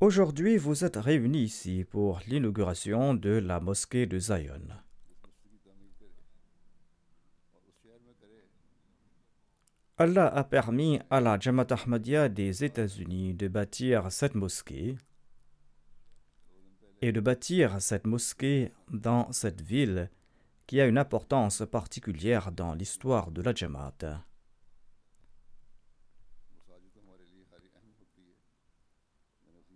Aujourd'hui, 0.00 0.58
vous 0.58 0.84
êtes 0.84 0.96
réunis 0.96 1.44
ici 1.44 1.84
pour 1.84 2.20
l'inauguration 2.26 3.14
de 3.14 3.30
la 3.30 3.58
mosquée 3.58 4.04
de 4.04 4.18
Zion. 4.18 4.60
Allah 9.96 10.26
a 10.26 10.44
permis 10.44 11.00
à 11.08 11.20
la 11.20 11.38
Jamaat 11.38 11.68
Ahmadiyya 11.70 12.28
des 12.28 12.64
États-Unis 12.64 13.32
de 13.32 13.48
bâtir 13.48 14.10
cette 14.10 14.34
mosquée 14.34 14.96
et 17.00 17.12
de 17.12 17.20
bâtir 17.20 17.80
cette 17.80 18.06
mosquée 18.06 18.72
dans 18.90 19.30
cette 19.32 19.62
ville 19.62 20.10
qui 20.66 20.80
a 20.80 20.86
une 20.86 20.98
importance 20.98 21.62
particulière 21.70 22.50
dans 22.50 22.74
l'histoire 22.74 23.30
de 23.30 23.40
la 23.40 23.54
Jamaat. 23.54 24.24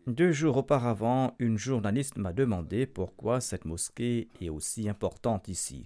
Deux 0.09 0.33
jours 0.33 0.57
auparavant, 0.57 1.37
une 1.39 1.59
journaliste 1.59 2.17
m'a 2.17 2.33
demandé 2.33 2.87
pourquoi 2.87 3.43
cette 3.43 3.67
mosquée 3.67 4.31
est 4.41 4.49
aussi 4.49 4.89
importante 4.89 5.49
ici. 5.49 5.85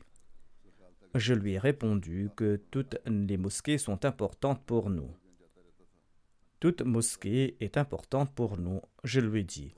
Je 1.17 1.35
lui 1.35 1.55
ai 1.55 1.59
répondu 1.59 2.31
que 2.37 2.55
toutes 2.71 2.99
les 3.05 3.37
mosquées 3.37 3.79
sont 3.79 4.05
importantes 4.05 4.63
pour 4.65 4.91
nous. 4.91 5.11
Toute 6.61 6.83
mosquée 6.83 7.57
est 7.59 7.77
importante 7.77 8.33
pour 8.33 8.59
nous, 8.59 8.81
je 9.03 9.19
lui 9.19 9.41
ai 9.41 9.45
dit. 9.45 9.75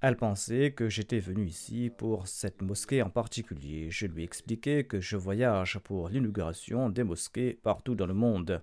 Elle 0.00 0.16
pensait 0.16 0.72
que 0.72 0.88
j'étais 0.88 1.20
venu 1.20 1.46
ici 1.46 1.92
pour 1.96 2.26
cette 2.26 2.62
mosquée 2.62 3.02
en 3.02 3.10
particulier. 3.10 3.92
Je 3.92 4.08
lui 4.08 4.22
ai 4.22 4.24
expliqué 4.24 4.82
que 4.82 5.00
je 5.00 5.16
voyage 5.16 5.78
pour 5.84 6.08
l'inauguration 6.08 6.90
des 6.90 7.04
mosquées 7.04 7.60
partout 7.62 7.94
dans 7.94 8.06
le 8.06 8.14
monde. 8.14 8.60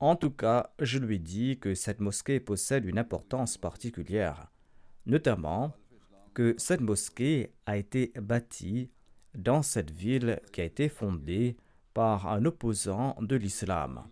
En 0.00 0.14
tout 0.14 0.30
cas, 0.30 0.70
je 0.78 0.98
lui 0.98 1.18
dit 1.18 1.58
que 1.58 1.74
cette 1.74 2.00
mosquée 2.00 2.38
possède 2.38 2.84
une 2.84 2.98
importance 2.98 3.58
particulière, 3.58 4.52
notamment 5.06 5.74
que 6.34 6.54
cette 6.56 6.80
mosquée 6.80 7.52
a 7.66 7.76
été 7.76 8.12
bâtie 8.14 8.92
dans 9.34 9.62
cette 9.62 9.90
ville 9.90 10.40
qui 10.52 10.60
a 10.60 10.64
été 10.64 10.88
fondée 10.88 11.56
par 11.94 12.28
un 12.28 12.44
opposant 12.44 13.16
de 13.20 13.34
l'islam. 13.34 14.06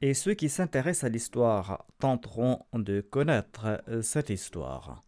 Et 0.00 0.14
ceux 0.14 0.32
qui 0.32 0.48
s'intéressent 0.48 1.04
à 1.04 1.08
l'histoire 1.10 1.84
tenteront 1.98 2.64
de 2.72 3.02
connaître 3.02 3.82
cette 4.02 4.30
histoire. 4.30 5.02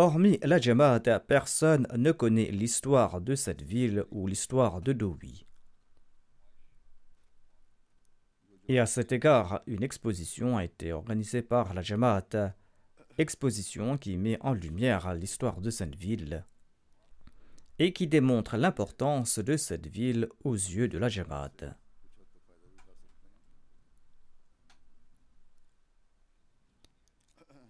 Hormis 0.00 0.38
la 0.44 0.60
Jamaat, 0.60 1.18
personne 1.26 1.88
ne 1.96 2.12
connaît 2.12 2.52
l'histoire 2.52 3.20
de 3.20 3.34
cette 3.34 3.62
ville 3.62 4.04
ou 4.12 4.28
l'histoire 4.28 4.80
de 4.80 4.92
Dowi. 4.92 5.44
Et 8.68 8.78
à 8.78 8.86
cet 8.86 9.10
égard, 9.10 9.60
une 9.66 9.82
exposition 9.82 10.56
a 10.56 10.62
été 10.62 10.92
organisée 10.92 11.42
par 11.42 11.74
la 11.74 11.82
Jamaat, 11.82 12.54
exposition 13.18 13.98
qui 13.98 14.16
met 14.18 14.38
en 14.40 14.52
lumière 14.52 15.14
l'histoire 15.14 15.60
de 15.60 15.70
cette 15.70 15.96
ville 15.96 16.46
et 17.80 17.92
qui 17.92 18.06
démontre 18.06 18.56
l'importance 18.56 19.40
de 19.40 19.56
cette 19.56 19.88
ville 19.88 20.28
aux 20.44 20.54
yeux 20.54 20.86
de 20.86 20.98
la 20.98 21.08
Jamaat. 21.08 21.74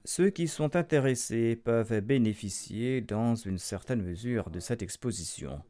Ceux 0.05 0.31
qui 0.31 0.49
sont 0.49 0.77
intéressés 0.77 1.57
peuvent 1.57 2.01
bénéficier 2.01 3.01
dans 3.01 3.35
une 3.35 3.59
certaine 3.59 4.03
mesure 4.03 4.51
de 4.51 4.61
cette 4.61 4.83
exposition. 4.83 5.63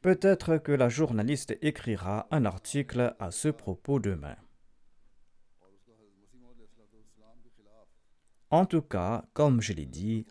Peut-être 0.00 0.58
que 0.58 0.72
la 0.72 0.88
journaliste 0.88 1.58
écrira 1.60 2.28
un 2.30 2.44
article 2.44 3.16
à 3.18 3.30
ce 3.30 3.48
propos 3.48 3.98
demain. 3.98 4.36
En 8.50 8.64
tout 8.64 8.80
cas, 8.80 9.24
comme 9.34 9.60
je 9.60 9.72
l'ai 9.72 9.86
dit, 9.86 10.26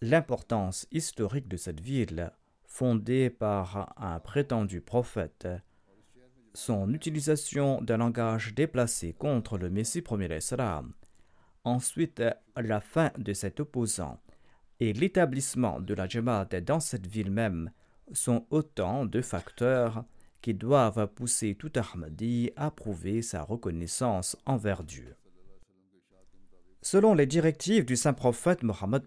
l'importance 0.00 0.86
historique 0.90 1.48
de 1.48 1.56
cette 1.56 1.80
ville, 1.80 2.32
fondée 2.66 3.30
par 3.30 3.94
un 3.96 4.18
prétendu 4.18 4.80
prophète, 4.80 5.48
son 6.54 6.92
utilisation 6.94 7.82
d'un 7.82 7.98
langage 7.98 8.54
déplacé 8.54 9.12
contre 9.12 9.58
le 9.58 9.68
Messie 9.68 10.02
premier 10.02 10.28
d'Islam, 10.28 10.92
ensuite 11.64 12.22
la 12.56 12.80
fin 12.80 13.10
de 13.18 13.32
cet 13.32 13.60
opposant 13.60 14.20
et 14.80 14.92
l'établissement 14.92 15.80
de 15.80 15.94
la 15.94 16.08
Jamaat 16.08 16.46
dans 16.64 16.80
cette 16.80 17.06
ville 17.06 17.30
même 17.30 17.70
sont 18.12 18.46
autant 18.50 19.04
de 19.04 19.20
facteurs 19.20 20.04
qui 20.40 20.54
doivent 20.54 21.06
pousser 21.08 21.54
tout 21.54 21.72
Ahmadi 21.74 22.50
à 22.56 22.70
prouver 22.70 23.22
sa 23.22 23.42
reconnaissance 23.42 24.36
envers 24.44 24.84
Dieu. 24.84 25.16
Selon 26.82 27.14
les 27.14 27.24
directives 27.24 27.86
du 27.86 27.96
saint 27.96 28.12
prophète 28.12 28.62
Mohammed 28.62 29.04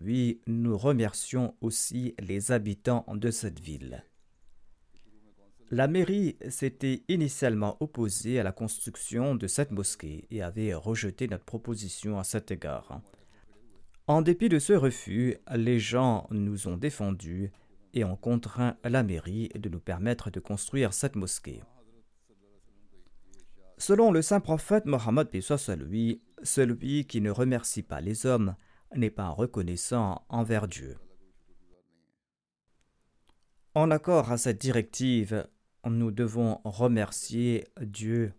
lui, 0.00 0.40
nous 0.48 0.76
remercions 0.76 1.54
aussi 1.60 2.16
les 2.18 2.50
habitants 2.50 3.06
de 3.14 3.30
cette 3.30 3.60
ville. 3.60 4.04
La 5.74 5.88
mairie 5.88 6.36
s'était 6.50 7.02
initialement 7.08 7.78
opposée 7.80 8.38
à 8.38 8.42
la 8.42 8.52
construction 8.52 9.34
de 9.34 9.46
cette 9.46 9.70
mosquée 9.70 10.26
et 10.30 10.42
avait 10.42 10.74
rejeté 10.74 11.28
notre 11.28 11.46
proposition 11.46 12.18
à 12.18 12.24
cet 12.24 12.50
égard. 12.50 13.00
En 14.06 14.20
dépit 14.20 14.50
de 14.50 14.58
ce 14.58 14.74
refus, 14.74 15.38
les 15.50 15.78
gens 15.78 16.26
nous 16.30 16.68
ont 16.68 16.76
défendus 16.76 17.52
et 17.94 18.04
ont 18.04 18.16
contraint 18.16 18.76
la 18.84 19.02
mairie 19.02 19.48
de 19.54 19.70
nous 19.70 19.80
permettre 19.80 20.28
de 20.28 20.40
construire 20.40 20.92
cette 20.92 21.16
mosquée. 21.16 21.62
Selon 23.78 24.12
le 24.12 24.20
saint 24.20 24.40
prophète 24.40 24.84
Mohammed 24.84 25.28
lui, 25.78 26.20
celui 26.42 27.06
qui 27.06 27.22
ne 27.22 27.30
remercie 27.30 27.82
pas 27.82 28.02
les 28.02 28.26
hommes 28.26 28.56
n'est 28.94 29.08
pas 29.08 29.30
reconnaissant 29.30 30.22
envers 30.28 30.68
Dieu. 30.68 30.98
En 33.74 33.90
accord 33.90 34.30
à 34.30 34.36
cette 34.36 34.60
directive, 34.60 35.46
nous 35.90 36.10
devons 36.10 36.60
remercier 36.64 37.66
Dieu 37.80 38.32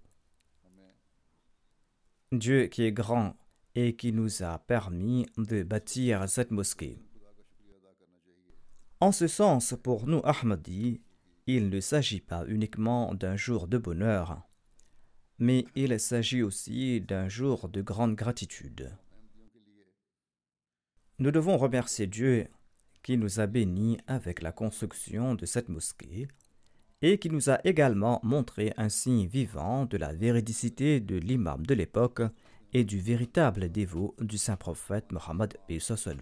Dieu 2.32 2.68
qui 2.68 2.84
est 2.84 2.92
grand 2.92 3.36
et 3.76 3.96
qui 3.96 4.12
nous 4.12 4.44
a 4.44 4.58
permis 4.60 5.28
de 5.38 5.64
bâtir 5.64 6.28
cette 6.28 6.52
mosquée. 6.52 7.00
En 9.00 9.12
ce 9.12 9.28
sens, 9.28 9.76
pour 9.84 10.08
nous 10.08 10.22
Ahmadi, 10.24 11.02
il 11.46 11.70
ne 11.70 11.80
s'agit 11.80 12.22
pas 12.22 12.46
uniquement 12.48 13.14
d'un 13.14 13.36
jour 13.36 13.68
de 13.68 13.78
bonheur, 13.78 14.42
mais 15.38 15.66
il 15.76 16.00
s'agit 16.00 16.42
aussi 16.42 17.02
d'un 17.02 17.28
jour 17.28 17.68
de 17.68 17.82
grande 17.82 18.16
gratitude. 18.16 18.96
Nous 21.20 21.32
devons 21.32 21.58
remercier 21.58 22.08
Dieu 22.08 22.48
qui 23.04 23.18
nous 23.18 23.40
a 23.40 23.46
bénis 23.46 23.98
avec 24.08 24.42
la 24.42 24.52
construction 24.52 25.36
de 25.36 25.46
cette 25.46 25.70
mosquée 25.70 26.28
et 27.04 27.18
qui 27.18 27.30
nous 27.30 27.50
a 27.50 27.60
également 27.66 28.22
montré 28.24 28.74
un 28.78 28.88
signe 28.88 29.28
vivant 29.28 29.86
de 29.86 29.98
la 29.98 30.14
véridicité 30.14 31.02
de 31.02 31.18
l'imam 31.18 31.66
de 31.66 31.74
l'époque 31.74 32.22
et 32.72 32.86
du 32.86 33.00
véritable 33.00 33.70
dévot 33.70 34.16
du 34.20 34.38
saint 34.38 34.56
prophète 34.56 35.12
Mohammed 35.12 35.54
soit. 35.80 36.16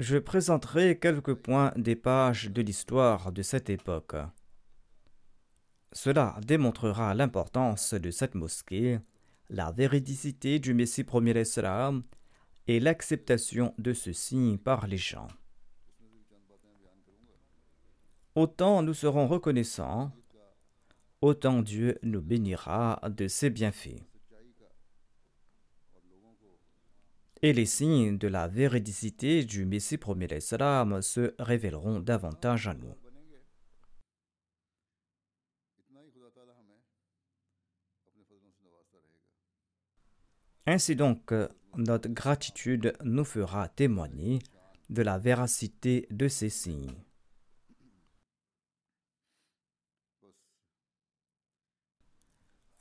Je 0.00 0.18
présenterai 0.18 0.98
quelques 0.98 1.34
points 1.34 1.72
des 1.76 1.94
pages 1.94 2.50
de 2.50 2.60
l'histoire 2.60 3.30
de 3.30 3.42
cette 3.42 3.70
époque. 3.70 4.16
Cela 5.92 6.36
démontrera 6.44 7.14
l'importance 7.14 7.94
de 7.94 8.10
cette 8.10 8.34
mosquée, 8.34 8.98
la 9.48 9.70
véridicité 9.70 10.58
du 10.58 10.74
Messie 10.74 11.04
premier 11.04 11.40
Islam 11.40 12.02
et 12.66 12.80
l'acceptation 12.80 13.74
de 13.78 13.92
ceci 13.92 14.58
par 14.62 14.88
les 14.88 14.98
gens. 14.98 15.28
Autant 18.38 18.82
nous 18.82 18.94
serons 18.94 19.26
reconnaissants, 19.26 20.12
autant 21.20 21.60
Dieu 21.60 21.98
nous 22.04 22.22
bénira 22.22 23.00
de 23.08 23.26
ses 23.26 23.50
bienfaits. 23.50 24.00
Et 27.42 27.52
les 27.52 27.66
signes 27.66 28.16
de 28.16 28.28
la 28.28 28.46
véridicité 28.46 29.42
du 29.42 29.64
Messie 29.64 29.98
premier 29.98 30.28
Islam 30.30 31.02
se 31.02 31.34
révéleront 31.40 31.98
davantage 31.98 32.68
à 32.68 32.74
nous. 32.74 32.94
Ainsi 40.64 40.94
donc, 40.94 41.34
notre 41.76 42.08
gratitude 42.08 42.92
nous 43.02 43.24
fera 43.24 43.68
témoigner 43.68 44.38
de 44.90 45.02
la 45.02 45.18
véracité 45.18 46.06
de 46.12 46.28
ces 46.28 46.50
signes. 46.50 46.94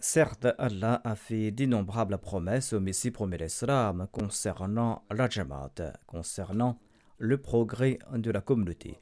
Certes, 0.10 0.48
Allah 0.58 1.02
a 1.04 1.18
fait 1.18 1.52
d'innombrables 1.52 2.18
promesses 2.18 2.72
au 2.72 2.80
Messie 2.80 3.12
premier 3.12 3.44
Islam 3.44 4.08
concernant 4.14 5.04
la 5.12 5.28
Jamaat, 5.28 5.98
concernant 6.06 6.80
le 7.18 7.38
progrès 7.38 8.00
de 8.14 8.32
la 8.32 8.40
communauté. 8.40 9.02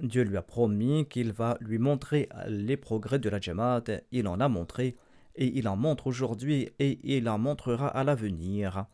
Dieu 0.00 0.22
lui 0.22 0.38
a 0.38 0.42
promis 0.42 1.06
qu'il 1.10 1.30
va 1.30 1.58
lui 1.60 1.76
montrer 1.76 2.30
les 2.48 2.78
progrès 2.78 3.18
de 3.18 3.28
la 3.28 3.38
Jamaat, 3.38 3.84
il 4.12 4.26
en 4.26 4.40
a 4.40 4.48
montré, 4.48 4.96
et 5.36 5.58
il 5.58 5.68
en 5.68 5.76
montre 5.76 6.06
aujourd'hui, 6.06 6.70
et 6.78 7.00
il 7.02 7.28
en 7.28 7.36
montrera 7.36 7.88
à 7.88 8.02
l'avenir. 8.02 8.86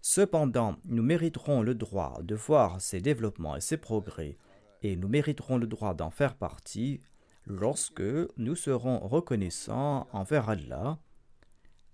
Cependant, 0.00 0.78
nous 0.86 1.04
mériterons 1.04 1.62
le 1.62 1.76
droit 1.76 2.18
de 2.24 2.34
voir 2.34 2.80
ces 2.80 3.00
développements 3.00 3.54
et 3.54 3.60
ces 3.60 3.76
progrès, 3.76 4.36
et 4.82 4.96
nous 4.96 5.06
mériterons 5.06 5.58
le 5.58 5.68
droit 5.68 5.94
d'en 5.94 6.10
faire 6.10 6.34
partie 6.34 7.00
lorsque 7.46 8.02
nous 8.36 8.56
serons 8.56 8.98
reconnaissants 9.00 10.08
envers 10.12 10.48
Allah 10.48 10.98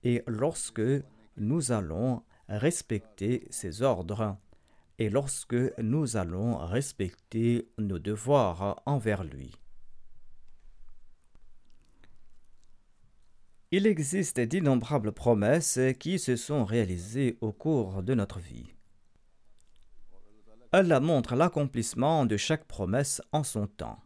et 0.02 0.22
lorsque 0.26 0.82
nous 1.36 1.72
allons 1.72 2.22
respecter 2.48 3.46
ses 3.50 3.82
ordres 3.82 4.36
et 4.98 5.10
lorsque 5.10 5.56
nous 5.78 6.16
allons 6.16 6.56
respecter 6.56 7.70
nos 7.78 7.98
devoirs 7.98 8.82
envers 8.86 9.24
lui. 9.24 9.52
Il 13.70 13.86
existe 13.86 14.40
d'innombrables 14.40 15.12
promesses 15.12 15.78
qui 16.00 16.18
se 16.18 16.36
sont 16.36 16.64
réalisées 16.64 17.36
au 17.42 17.52
cours 17.52 18.02
de 18.02 18.14
notre 18.14 18.38
vie. 18.38 18.74
Allah 20.72 21.00
montre 21.00 21.34
l'accomplissement 21.34 22.24
de 22.24 22.36
chaque 22.36 22.64
promesse 22.64 23.22
en 23.32 23.42
son 23.42 23.66
temps. 23.66 24.02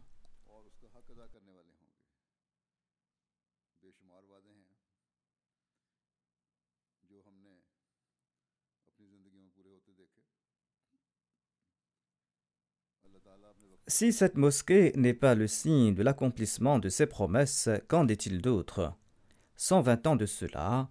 Si 13.87 14.13
cette 14.13 14.37
mosquée 14.37 14.93
n'est 14.95 15.13
pas 15.13 15.35
le 15.35 15.45
signe 15.45 15.93
de 15.93 16.03
l'accomplissement 16.03 16.79
de 16.79 16.87
ses 16.87 17.05
promesses, 17.05 17.69
qu'en 17.89 18.07
est-il 18.07 18.41
d'autre? 18.41 18.93
120 19.57 20.07
ans 20.07 20.15
de 20.15 20.25
cela, 20.25 20.89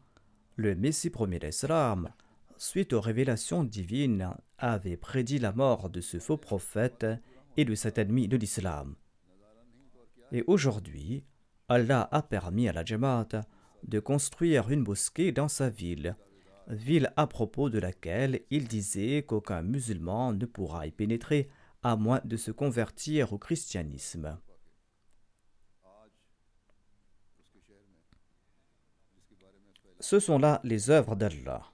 le 0.57 0.75
Messie 0.75 1.09
premier 1.09 1.39
d'Islam, 1.39 2.11
suite 2.59 2.93
aux 2.93 3.01
révélations 3.01 3.65
divines, 3.65 4.29
avait 4.59 4.99
prédit 4.99 5.39
la 5.39 5.53
mort 5.53 5.89
de 5.89 6.03
ce 6.03 6.19
faux 6.19 6.37
prophète 6.37 7.07
et 7.57 7.65
de 7.65 7.75
cet 7.75 7.97
ennemi 7.97 8.29
de 8.29 8.37
l'islam. 8.37 8.95
Et 10.31 10.45
aujourd'hui, 10.47 11.25
Allah 11.71 12.09
a 12.13 12.21
permis 12.21 12.69
à 12.69 12.75
la 12.75 12.85
Jamaat 12.85 13.29
de 13.85 14.01
construire 14.01 14.71
une 14.71 14.81
mosquée 14.81 15.33
dans 15.33 15.49
sa 15.49 15.71
ville, 15.71 16.15
ville 16.69 17.11
à 17.17 17.27
propos 17.27 17.71
de 17.71 17.79
laquelle 17.79 18.43
il 18.51 18.69
disait 18.69 19.25
qu'aucun 19.27 19.63
musulman 19.63 20.35
ne 20.35 20.45
pourra 20.45 20.87
y 20.87 20.91
pénétrer 20.91 21.49
à 21.83 21.97
moins 21.97 22.21
de 22.25 22.37
se 22.37 22.51
convertir 22.51 23.33
au 23.33 23.39
christianisme. 23.39 24.39
Ce 30.01 30.19
sont 30.19 30.39
là 30.39 30.61
les 30.65 30.91
œuvres 30.91 31.15
d'Allah. 31.15 31.73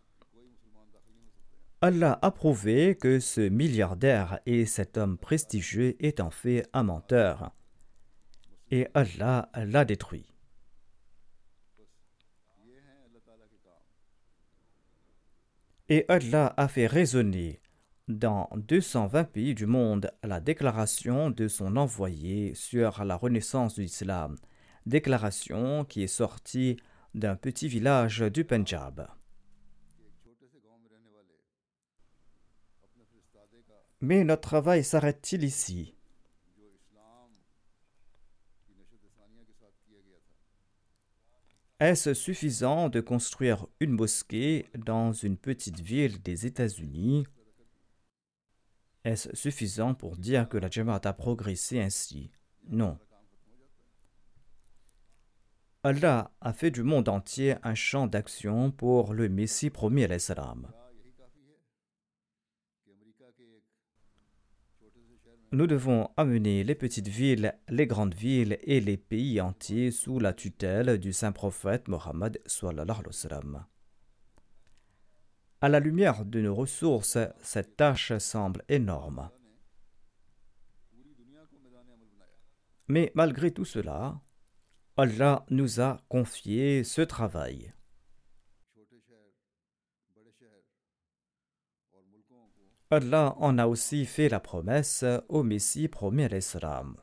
Allah 1.80 2.18
a 2.22 2.30
prouvé 2.30 2.96
que 2.96 3.20
ce 3.20 3.40
milliardaire 3.40 4.40
et 4.46 4.66
cet 4.66 4.98
homme 4.98 5.16
prestigieux 5.16 5.96
est 6.04 6.20
en 6.20 6.30
fait 6.30 6.68
un 6.72 6.82
menteur. 6.82 7.52
Et 8.70 8.88
Allah 8.94 9.48
l'a 9.54 9.84
détruit. 9.84 10.26
Et 15.88 16.04
Allah 16.08 16.52
a 16.56 16.68
fait 16.68 16.86
résonner 16.86 17.60
dans 18.08 18.48
220 18.56 19.24
pays 19.24 19.54
du 19.54 19.66
monde 19.66 20.10
la 20.22 20.40
déclaration 20.40 21.30
de 21.30 21.46
son 21.46 21.76
envoyé 21.76 22.54
sur 22.54 23.04
la 23.04 23.16
renaissance 23.16 23.76
de 23.76 23.82
l'islam, 23.82 24.36
déclaration 24.86 25.84
qui 25.84 26.02
est 26.02 26.06
sortie 26.06 26.78
d'un 27.14 27.36
petit 27.36 27.68
village 27.68 28.20
du 28.20 28.44
Punjab. 28.44 29.08
Mais 34.00 34.24
notre 34.24 34.42
travail 34.42 34.84
s'arrête-t-il 34.84 35.44
ici? 35.44 35.94
Est-ce 41.80 42.14
suffisant 42.14 42.88
de 42.88 43.00
construire 43.00 43.66
une 43.80 43.92
mosquée 43.92 44.66
dans 44.76 45.12
une 45.12 45.36
petite 45.36 45.80
ville 45.80 46.20
des 46.22 46.46
États-Unis? 46.46 47.24
Est-ce 49.04 49.34
suffisant 49.34 49.94
pour 49.94 50.16
dire 50.16 50.48
que 50.48 50.58
la 50.58 50.68
Jamaat 50.70 51.00
a 51.04 51.12
progressé 51.12 51.80
ainsi? 51.80 52.30
Non. 52.68 52.98
Allah 55.84 56.32
a 56.40 56.52
fait 56.52 56.70
du 56.70 56.82
monde 56.82 57.08
entier 57.08 57.54
un 57.62 57.74
champ 57.74 58.06
d'action 58.06 58.70
pour 58.70 59.14
le 59.14 59.28
Messie 59.28 59.70
promis 59.70 60.04
à 60.04 60.08
l'Islam. 60.08 60.70
Nous 65.50 65.66
devons 65.66 66.10
amener 66.18 66.62
les 66.62 66.74
petites 66.74 67.08
villes, 67.08 67.54
les 67.70 67.86
grandes 67.86 68.14
villes 68.14 68.58
et 68.64 68.80
les 68.80 68.98
pays 68.98 69.40
entiers 69.40 69.90
sous 69.90 70.18
la 70.18 70.34
tutelle 70.34 70.98
du 70.98 71.14
saint 71.14 71.32
prophète 71.32 71.88
Mohammed. 71.88 72.38
À 75.60 75.68
la 75.68 75.80
lumière 75.80 76.24
de 76.24 76.40
nos 76.40 76.54
ressources, 76.54 77.18
cette 77.40 77.76
tâche 77.76 78.16
semble 78.18 78.64
énorme. 78.68 79.30
Mais 82.86 83.10
malgré 83.14 83.50
tout 83.50 83.64
cela, 83.64 84.20
Allah 84.96 85.44
nous 85.50 85.80
a 85.80 85.98
confié 86.08 86.84
ce 86.84 87.02
travail. 87.02 87.74
Allah 92.90 93.34
en 93.38 93.58
a 93.58 93.66
aussi 93.66 94.06
fait 94.06 94.28
la 94.28 94.40
promesse 94.40 95.04
au 95.28 95.42
Messie 95.42 95.88
promis 95.88 96.22
à 96.22 96.28
l'Islam. 96.28 96.96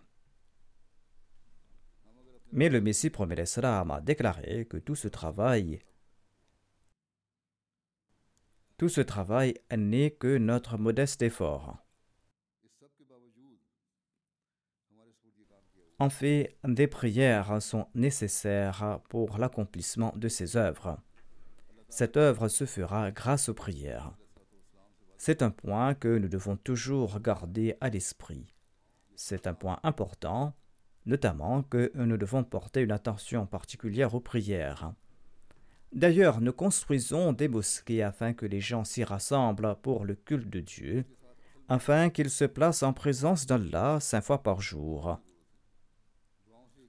Mais 2.54 2.70
le 2.70 2.80
Messie 2.80 3.10
promet 3.10 3.36
l'Islam 3.36 3.92
a 3.92 4.00
déclaré 4.00 4.66
que 4.66 4.78
tout 4.78 4.96
ce 4.96 5.10
travail 5.10 5.80
tout 8.78 8.90
ce 8.90 9.02
travail 9.02 9.56
n'est 9.76 10.12
que 10.12 10.38
notre 10.38 10.78
modeste 10.78 11.22
effort. 11.22 11.78
En 15.98 16.10
fait, 16.10 16.58
des 16.66 16.88
prières 16.88 17.62
sont 17.62 17.88
nécessaires 17.96 19.00
pour 19.08 19.38
l'accomplissement 19.38 20.14
de 20.18 20.28
ces 20.28 20.58
œuvres. 20.58 21.00
Cette 21.88 22.18
œuvre 22.18 22.50
se 22.50 22.66
fera 22.66 23.12
grâce 23.12 23.48
aux 23.48 23.54
prières. 23.54 24.12
C'est 25.18 25.42
un 25.42 25.52
point 25.52 25.94
que 25.94 26.18
nous 26.18 26.28
devons 26.28 26.58
toujours 26.58 27.22
garder 27.22 27.78
à 27.80 27.90
l'esprit. 27.90 28.54
C'est 29.16 29.48
un 29.48 29.54
point 29.54 29.80
important, 29.84 30.54
notamment 31.06 31.64
que 31.64 31.94
nous 31.96 32.18
devons 32.18 32.44
porter 32.44 32.82
une 32.82 32.92
attention 32.92 33.46
particulière 33.46 34.14
aux 34.14 34.20
prières. 34.20 34.94
D'ailleurs, 35.96 36.42
nous 36.42 36.52
construisons 36.52 37.32
des 37.32 37.48
mosquées 37.48 38.04
afin 38.04 38.34
que 38.34 38.46
les 38.46 38.60
gens 38.60 38.84
s'y 38.84 39.06
rassemblent 39.06 39.78
pour 39.82 40.04
le 40.04 40.16
culte 40.16 40.50
de 40.50 40.60
Dieu, 40.60 41.06
afin 41.70 42.10
qu'ils 42.10 42.30
se 42.30 42.44
placent 42.44 42.84
en 42.84 42.92
présence 42.92 43.46
d'Allah 43.46 44.00
cinq 44.02 44.22
fois 44.22 44.44
par 44.44 44.60
jour, 44.60 45.22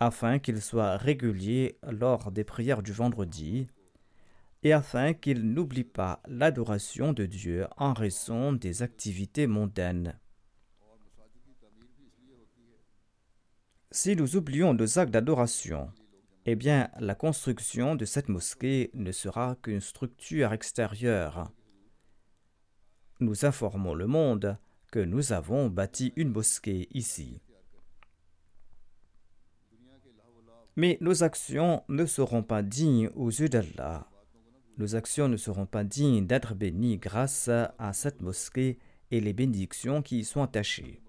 afin 0.01 0.41
qu'ils 0.41 0.61
soient 0.61 0.97
réguliers 0.97 1.79
lors 1.89 2.33
des 2.33 2.43
prières 2.43 2.83
du 2.83 2.91
vendredi, 2.91 3.69
et 4.65 4.73
afin 4.73 5.15
qu'ils 5.15 5.53
n'oublient 5.53 5.85
pas 5.85 6.21
l'adoration 6.27 7.13
de 7.13 7.27
Dieu 7.27 7.69
en 7.77 7.93
raison 7.93 8.53
des 8.53 8.83
activités 8.83 9.47
mondaines. 9.47 10.19
Si 13.93 14.17
nous 14.17 14.37
oublions 14.37 14.75
nos 14.75 14.99
actes 14.99 15.13
d'adoration, 15.13 15.93
eh 16.49 16.55
bien, 16.55 16.88
la 17.00 17.17
construction 17.17 17.97
de 17.97 18.05
cette 18.05 18.29
mosquée 18.29 18.91
ne 18.95 19.11
sera 19.11 19.57
qu'une 19.62 19.81
structure 19.81 20.53
extérieure. 20.53 21.50
Nous 23.19 23.45
informons 23.45 23.95
le 23.95 24.07
monde 24.07 24.57
que 24.93 25.00
nous 25.00 25.33
avons 25.33 25.69
bâti 25.69 26.12
une 26.15 26.31
mosquée 26.31 26.88
ici. 26.93 27.41
Mais 30.76 30.99
nos 31.00 31.25
actions 31.25 31.83
ne 31.88 32.07
seront 32.07 32.45
pas 32.45 32.62
dignes 32.62 33.11
aux 33.17 33.31
yeux 33.31 33.49
d'Allah. 33.49 34.09
Nos 34.79 34.95
actions 34.95 35.26
ne 35.26 35.37
seront 35.37 35.67
pas 35.67 35.83
dignes 35.83 36.26
d'être 36.26 36.55
bénies 36.55 36.99
grâce 36.99 37.49
à 37.49 37.93
cette 37.93 38.21
mosquée 38.23 38.79
et 39.11 39.21
les 39.21 39.33
bénédictions 39.33 40.00
qui 40.00 40.21
y 40.21 40.25
sont 40.25 40.43
attachées. 40.43 41.00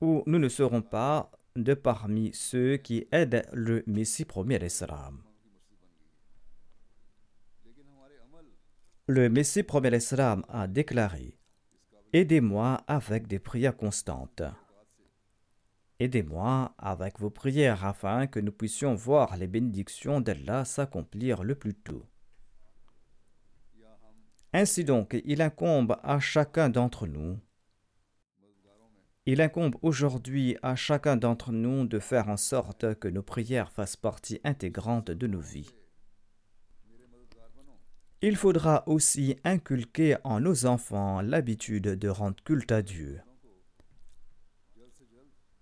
Ou 0.00 0.22
nous 0.26 0.38
ne 0.38 0.48
serons 0.48 0.82
pas 0.82 1.30
de 1.54 1.74
parmi 1.74 2.32
ceux 2.34 2.76
qui 2.76 3.06
aident 3.12 3.46
le 3.52 3.82
Messie 3.86 4.24
promis 4.24 4.56
à 4.56 4.58
l'Islam. 4.58 5.22
Le 9.08 9.28
Messie 9.28 9.62
promis 9.62 9.86
à 9.86 9.90
l'Islam 9.90 10.44
a 10.48 10.66
déclaré 10.66 11.38
Aidez-moi 12.12 12.82
avec 12.86 13.26
des 13.26 13.38
prières 13.38 13.76
constantes. 13.76 14.42
Aidez-moi 15.98 16.74
avec 16.78 17.18
vos 17.20 17.30
prières 17.30 17.84
afin 17.84 18.26
que 18.26 18.38
nous 18.38 18.52
puissions 18.52 18.94
voir 18.94 19.36
les 19.36 19.46
bénédictions 19.46 20.20
d'Allah 20.20 20.64
s'accomplir 20.64 21.42
le 21.42 21.54
plus 21.54 21.74
tôt. 21.74 22.04
Ainsi 24.52 24.84
donc, 24.84 25.20
il 25.24 25.42
incombe 25.42 25.98
à 26.02 26.18
chacun 26.20 26.68
d'entre 26.68 27.06
nous 27.06 27.38
il 29.26 29.40
incombe 29.40 29.74
aujourd'hui 29.82 30.56
à 30.62 30.76
chacun 30.76 31.16
d'entre 31.16 31.50
nous 31.50 31.84
de 31.84 31.98
faire 31.98 32.28
en 32.28 32.36
sorte 32.36 32.94
que 32.94 33.08
nos 33.08 33.22
prières 33.22 33.72
fassent 33.72 33.96
partie 33.96 34.40
intégrante 34.44 35.10
de 35.10 35.26
nos 35.26 35.40
vies. 35.40 35.74
Il 38.22 38.36
faudra 38.36 38.84
aussi 38.88 39.36
inculquer 39.44 40.16
en 40.24 40.40
nos 40.40 40.64
enfants 40.64 41.20
l'habitude 41.20 41.82
de 41.82 42.08
rendre 42.08 42.42
culte 42.44 42.72
à 42.72 42.82
Dieu. 42.82 43.20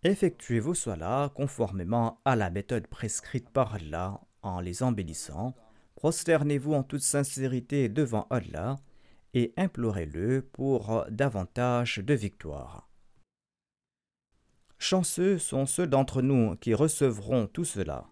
Effectuez 0.03 0.61
vos 0.61 0.75
soins 0.75 1.31
conformément 1.31 2.21
à 2.27 2.37
la 2.37 2.51
méthode 2.51 2.87
prescrite 2.87 3.49
par 3.49 3.75
Allah 3.75 4.21
en 4.43 4.61
les 4.61 4.83
embellissant. 4.83 5.55
Prosternez-vous 5.97 6.75
en 6.75 6.83
toute 6.83 7.01
sincérité 7.01 7.89
devant 7.89 8.27
Allah 8.29 8.77
et 9.33 9.55
implorez-le 9.57 10.43
pour 10.53 11.07
davantage 11.09 11.99
de 11.99 12.15
victoires. 12.15 12.89
Chanceux 14.87 15.39
sont 15.39 15.65
ceux 15.65 15.87
d'entre 15.87 16.21
nous 16.21 16.57
qui 16.57 16.75
recevront 16.75 17.47
tout 17.47 17.65
cela. 17.65 18.05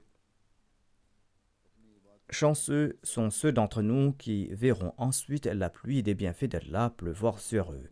Chanceux 2.30 2.98
sont 3.02 3.28
ceux 3.28 3.52
d'entre 3.52 3.82
nous 3.82 4.14
qui 4.14 4.48
verront 4.54 4.94
ensuite 4.96 5.44
la 5.44 5.68
pluie 5.68 6.02
des 6.02 6.14
bienfaits 6.14 6.46
d'Allah 6.46 6.88
pleuvoir 6.96 7.40
sur 7.40 7.74
eux. 7.74 7.90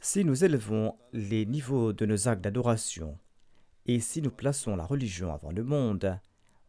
Si 0.00 0.26
nous 0.26 0.44
élevons 0.44 0.98
les 1.14 1.46
niveaux 1.46 1.94
de 1.94 2.04
nos 2.04 2.28
actes 2.28 2.44
d'adoration 2.44 3.18
et 3.86 3.98
si 3.98 4.20
nous 4.20 4.30
plaçons 4.30 4.76
la 4.76 4.84
religion 4.84 5.32
avant 5.32 5.52
le 5.52 5.64
monde, 5.64 6.20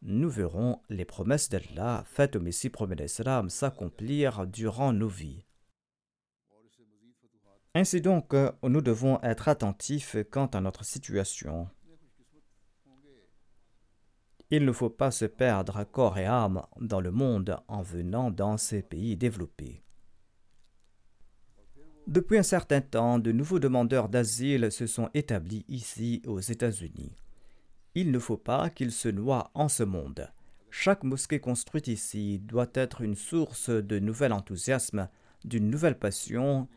nous 0.01 0.29
verrons 0.29 0.79
les 0.87 1.03
promesses 1.03 1.49
d'Allah 1.49 2.05
faites 2.05 2.37
au 2.37 2.39
Messie 2.39 2.69
premier 2.69 2.95
d'Islam 2.95 3.49
s'accomplir 3.49 4.47
durant 4.47 4.93
nos 4.93 5.09
vies. 5.09 5.43
Ainsi 7.75 8.01
donc, 8.01 8.33
nous 8.63 8.81
devons 8.81 9.21
être 9.21 9.47
attentifs 9.47 10.17
quant 10.31 10.47
à 10.47 10.61
notre 10.61 10.83
situation. 10.83 11.69
Il 14.49 14.65
ne 14.65 14.71
faut 14.71 14.89
pas 14.89 15.11
se 15.11 15.25
perdre 15.25 15.83
corps 15.83 16.17
et 16.17 16.25
âme 16.25 16.63
dans 16.81 17.01
le 17.01 17.11
monde 17.11 17.57
en 17.67 17.83
venant 17.83 18.31
dans 18.31 18.57
ces 18.57 18.81
pays 18.81 19.15
développés. 19.15 19.83
Depuis 22.07 22.39
un 22.39 22.43
certain 22.43 22.81
temps, 22.81 23.19
de 23.19 23.31
nouveaux 23.31 23.59
demandeurs 23.59 24.09
d'asile 24.09 24.71
se 24.71 24.88
sont 24.88 25.11
établis 25.13 25.63
ici 25.67 26.23
aux 26.25 26.39
États-Unis. 26.39 27.15
Il 27.93 28.09
ne 28.09 28.17
faut 28.17 28.38
pas 28.38 28.71
qu'ils 28.71 28.91
se 28.91 29.09
noient 29.09 29.51
en 29.53 29.69
ce 29.69 29.83
monde. 29.83 30.31
Chaque 30.71 31.03
mosquée 31.03 31.39
construite 31.39 31.88
ici 31.88 32.39
doit 32.39 32.69
être 32.73 33.01
une 33.01 33.15
source 33.15 33.69
de 33.69 33.99
nouvel 33.99 34.33
enthousiasme, 34.33 35.07
d'une 35.45 35.69
nouvelle 35.69 35.99
passion 35.99 36.67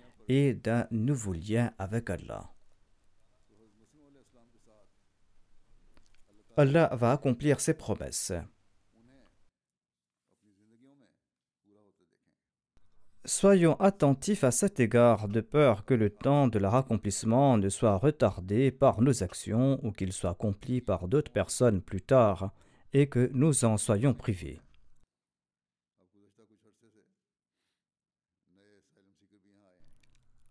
d'un 0.54 0.86
nouveau 0.90 1.32
lien 1.32 1.72
avec 1.78 2.10
Allah. 2.10 2.50
Allah 6.56 6.90
va 6.94 7.12
accomplir 7.12 7.60
ses 7.60 7.74
promesses. 7.74 8.32
Soyons 13.24 13.76
attentifs 13.80 14.42
à 14.42 14.50
cet 14.50 14.80
égard 14.80 15.28
de 15.28 15.40
peur 15.40 15.84
que 15.84 15.94
le 15.94 16.10
temps 16.10 16.48
de 16.48 16.58
leur 16.58 16.74
accomplissement 16.74 17.56
ne 17.56 17.68
soit 17.68 17.96
retardé 17.96 18.72
par 18.72 19.00
nos 19.00 19.22
actions 19.22 19.78
ou 19.84 19.92
qu'il 19.92 20.12
soit 20.12 20.30
accompli 20.30 20.80
par 20.80 21.06
d'autres 21.06 21.30
personnes 21.30 21.82
plus 21.82 22.02
tard 22.02 22.50
et 22.92 23.06
que 23.06 23.30
nous 23.32 23.64
en 23.64 23.76
soyons 23.76 24.12
privés. 24.12 24.60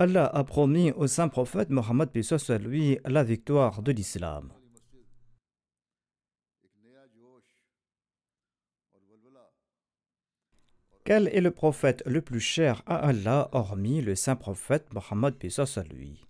Allah 0.04 0.26
a 0.34 0.44
promis 0.44 0.90
au 0.94 1.06
saint 1.06 1.28
prophète 1.28 1.70
Mohammed 1.70 2.10
soit 2.24 2.58
lui 2.58 2.98
la 3.06 3.24
victoire 3.24 3.84
de 3.84 3.92
l'islam. 3.92 4.52
Quel 11.06 11.28
est 11.28 11.40
le 11.40 11.52
prophète 11.52 12.02
le 12.08 12.20
plus 12.24 12.40
cher 12.40 12.82
à 12.88 12.96
Allah 12.96 13.50
hormis 13.52 14.02
le 14.02 14.16
saint 14.16 14.36
prophète 14.36 14.92
Mohammed 14.92 15.36
soit 15.52 15.88
lui? 15.88 16.26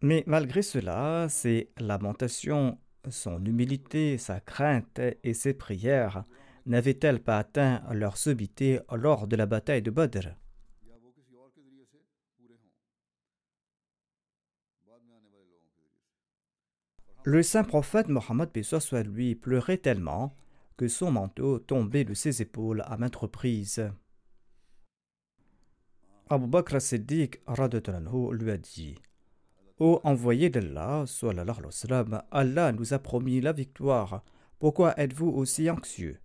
Mais 0.00 0.22
malgré 0.28 0.62
cela, 0.62 1.28
ses 1.28 1.72
lamentations, 1.76 2.78
son 3.08 3.44
humilité, 3.44 4.16
sa 4.16 4.38
crainte 4.38 5.00
et 5.24 5.34
ses 5.34 5.54
prières 5.54 6.24
n'avaient-elles 6.66 7.22
pas 7.22 7.38
atteint 7.38 7.82
leur 7.92 8.16
sommité 8.16 8.80
lors 8.92 9.26
de 9.26 9.36
la 9.36 9.46
bataille 9.46 9.82
de 9.82 9.90
Badr? 9.90 10.28
Le 17.24 17.42
saint 17.42 17.64
prophète 17.64 18.08
Mohammed 18.08 18.50
soit 18.62 19.02
lui 19.02 19.34
pleurait 19.34 19.76
tellement 19.76 20.34
que 20.78 20.88
son 20.88 21.10
manteau 21.10 21.58
tombait 21.58 22.04
de 22.04 22.14
ses 22.14 22.40
épaules 22.40 22.82
à 22.86 22.96
maintes 22.96 23.16
reprises. 23.16 23.90
Abu 26.30 26.46
Bakr 26.46 26.80
Siddiq 26.80 27.42
lui 28.32 28.50
a 28.50 28.56
dit 28.56 28.94
Ô 29.78 30.00
envoyé 30.04 30.48
d'Allah, 30.48 31.04
Allah 32.30 32.72
nous 32.72 32.94
a 32.94 32.98
promis 32.98 33.40
la 33.42 33.52
victoire. 33.52 34.24
Pourquoi 34.58 34.98
êtes-vous 34.98 35.28
aussi 35.28 35.68
anxieux? 35.68 36.18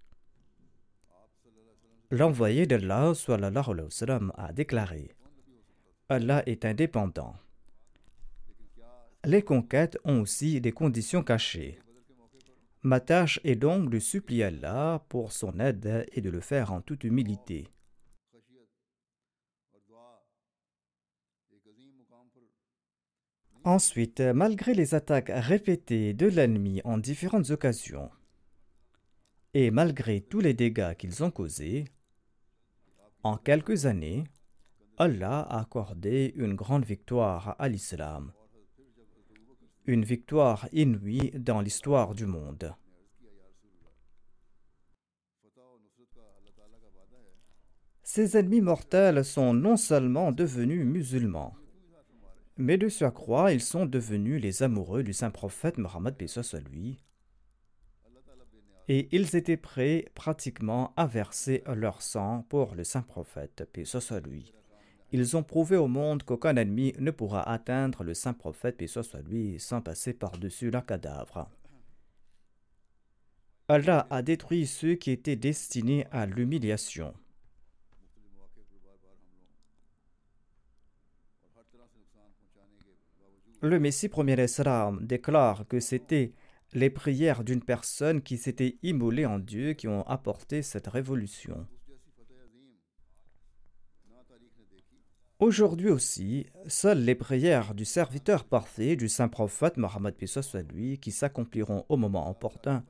L'envoyé 2.12 2.68
d'Allah 2.68 3.14
sallallahu 3.16 3.72
alayhi 3.72 3.90
wa 4.08 4.34
a 4.38 4.54
déclaré 4.54 5.12
Allah 6.08 6.44
est 6.46 6.64
indépendant. 6.64 7.36
Les 9.24 9.42
conquêtes 9.42 9.98
ont 10.04 10.22
aussi 10.22 10.62
des 10.62 10.72
conditions 10.72 11.24
cachées. 11.24 11.80
Ma 12.84 13.00
tâche 13.00 13.40
est 13.44 13.56
donc 13.56 13.90
de 13.90 13.98
supplier 13.98 14.44
Allah 14.44 15.04
pour 15.10 15.32
son 15.32 15.60
aide 15.60 16.06
et 16.12 16.22
de 16.22 16.30
le 16.30 16.42
faire 16.42 16.72
en 16.72 16.82
toute 16.82 17.04
humilité. 17.04 17.68
Ensuite, 23.64 24.20
malgré 24.22 24.76
les 24.76 24.94
attaques 24.94 25.32
répétées 25.34 26.14
de 26.14 26.28
l'ennemi 26.28 26.82
en 26.84 27.00
différentes 27.00 27.50
occasions, 27.50 28.12
et 29.56 29.72
malgré 29.72 30.22
tous 30.22 30.40
les 30.40 30.54
dégâts 30.54 30.94
qu'ils 30.94 31.24
ont 31.24 31.32
causés, 31.32 31.86
en 33.26 33.38
quelques 33.38 33.88
années, 33.88 34.24
Allah 35.00 35.40
a 35.40 35.60
accordé 35.62 36.32
une 36.36 36.54
grande 36.54 36.86
victoire 36.86 37.56
à 37.58 37.68
l'islam 37.68 38.32
une 39.88 40.04
victoire 40.04 40.68
inouïe 40.72 41.32
dans 41.36 41.62
l'histoire 41.62 42.16
du 42.16 42.26
monde. 42.26 42.74
Ces 48.04 48.38
ennemis 48.38 48.62
mortels 48.62 49.24
sont 49.24 49.54
non 49.54 49.78
seulement 49.78 50.32
devenus 50.32 50.86
musulmans, 50.86 51.56
mais 52.58 52.78
de 52.78 52.90
surcroît, 52.90 53.52
ils 53.52 53.62
sont 53.62 53.86
devenus 53.86 54.42
les 54.42 54.64
amoureux 54.64 55.04
du 55.04 55.14
saint 55.14 55.32
prophète 55.32 55.78
Mohammed 55.78 56.16
lui, 56.72 57.00
et 58.88 59.08
ils 59.12 59.36
étaient 59.36 59.58
prêts 59.58 60.06
pratiquement 60.14 60.94
à 60.96 61.08
verser 61.08 61.64
leur 61.68 62.02
sang 62.02 62.46
pour 62.50 62.76
le 62.76 62.84
saint 62.84 63.02
prophète, 63.02 63.68
paix 63.72 63.84
à 63.86 64.20
lui. 64.20 64.54
Ils 65.12 65.38
ont 65.38 65.44
prouvé 65.44 65.78
au 65.78 65.88
monde 65.88 66.24
qu'aucun 66.24 66.56
ennemi 66.56 66.94
ne 67.00 67.12
pourra 67.12 67.50
atteindre 67.50 68.04
le 68.04 68.14
saint 68.14 68.34
prophète, 68.34 68.78
paix 68.78 68.88
soit 68.88 69.22
lui, 69.28 69.60
sans 69.60 69.82
passer 69.82 70.14
par-dessus 70.14 70.72
leur 70.72 70.86
cadavre. 70.86 71.50
Allah 73.68 74.06
a 74.12 74.22
détruit 74.22 74.68
ceux 74.68 74.96
qui 74.96 75.12
étaient 75.12 75.36
destinés 75.36 76.06
à 76.12 76.26
l'humiliation. 76.26 77.14
Le 83.62 83.80
Messie 83.80 84.10
premier 84.10 84.44
Islam 84.44 85.00
déclare 85.02 85.66
que 85.68 85.80
c'était 85.80 86.34
les 86.76 86.90
prières 86.90 87.44
d'une 87.44 87.64
personne 87.64 88.22
qui 88.22 88.38
s'était 88.38 88.78
immolée 88.84 89.26
en 89.26 89.40
Dieu 89.40 89.74
qui 89.74 89.88
ont 89.88 90.06
apporté 90.08 90.62
cette 90.62 90.88
révolution. 90.88 91.66
Aujourd'hui 95.40 95.90
aussi, 95.90 96.46
seules 96.68 97.04
les 97.04 97.16
prières 97.16 97.74
du 97.76 97.86
serviteur 97.86 98.44
parfait 98.46 98.96
du 98.96 99.10
saint 99.10 99.28
prophète 99.28 99.78
Mohammed 99.78 100.16
soit 100.26 100.64
lui, 100.64 100.98
qui 100.98 101.12
s'accompliront 101.12 101.86
au 101.90 101.98
moment 101.98 102.30
opportun, 102.30 102.84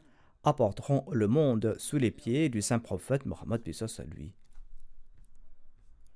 apporteront 0.44 1.06
le 1.12 1.28
monde 1.28 1.76
sous 1.78 1.98
les 1.98 2.12
pieds 2.12 2.50
du 2.50 2.62
saint 2.62 2.80
prophète 2.80 3.26
Mohammed 3.26 3.72
soit 3.72 4.06
lui. 4.06 4.34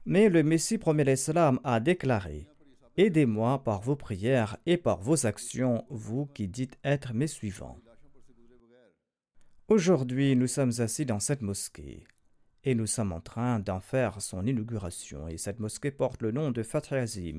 Mais 0.05 0.29
le 0.29 0.43
Messie 0.43 0.77
premier 0.79 1.03
l'Islam 1.03 1.59
a 1.63 1.79
déclaré 1.79 2.47
Aidez-moi 2.99 3.63
par 3.63 3.79
vos 3.79 3.95
prières 3.95 4.57
et 4.65 4.75
par 4.75 4.99
vos 4.99 5.25
actions, 5.25 5.85
vous 5.89 6.25
qui 6.25 6.49
dites 6.49 6.77
être 6.83 7.13
mes 7.13 7.27
suivants. 7.27 7.79
Aujourd'hui, 9.69 10.35
nous 10.35 10.47
sommes 10.47 10.73
assis 10.79 11.05
dans 11.05 11.21
cette 11.21 11.41
mosquée 11.41 12.05
et 12.65 12.75
nous 12.75 12.87
sommes 12.87 13.13
en 13.13 13.21
train 13.21 13.59
d'en 13.59 13.79
faire 13.79 14.21
son 14.21 14.45
inauguration. 14.45 15.29
Et 15.29 15.37
cette 15.37 15.61
mosquée 15.61 15.91
porte 15.91 16.21
le 16.21 16.33
nom 16.33 16.51
de 16.51 16.62
Fatih 16.62 17.35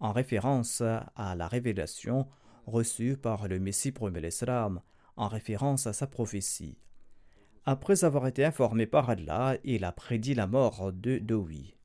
en 0.00 0.10
référence 0.10 0.80
à 0.80 1.36
la 1.36 1.46
révélation 1.46 2.26
reçue 2.66 3.16
par 3.16 3.46
le 3.46 3.60
Messie 3.60 3.92
premier 3.92 4.20
l'Islam, 4.20 4.80
en 5.14 5.28
référence 5.28 5.86
à 5.86 5.92
sa 5.92 6.08
prophétie. 6.08 6.76
Après 7.66 8.02
avoir 8.02 8.26
été 8.26 8.44
informé 8.44 8.84
par 8.86 9.08
Allah, 9.10 9.58
il 9.62 9.84
a 9.84 9.92
prédit 9.92 10.34
la 10.34 10.48
mort 10.48 10.92
de 10.92 11.18
Doui. 11.18 11.77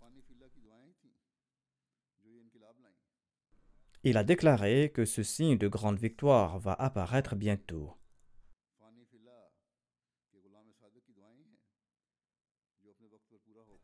Il 4.05 4.17
a 4.17 4.25
déclaré 4.25 4.91
que 4.93 5.05
ce 5.05 5.23
signe 5.23 5.57
de 5.57 5.69
grande 5.69 5.97
victoire 5.97 6.59
va 6.59 6.73
apparaître 6.73 7.37
bientôt. 7.37 7.95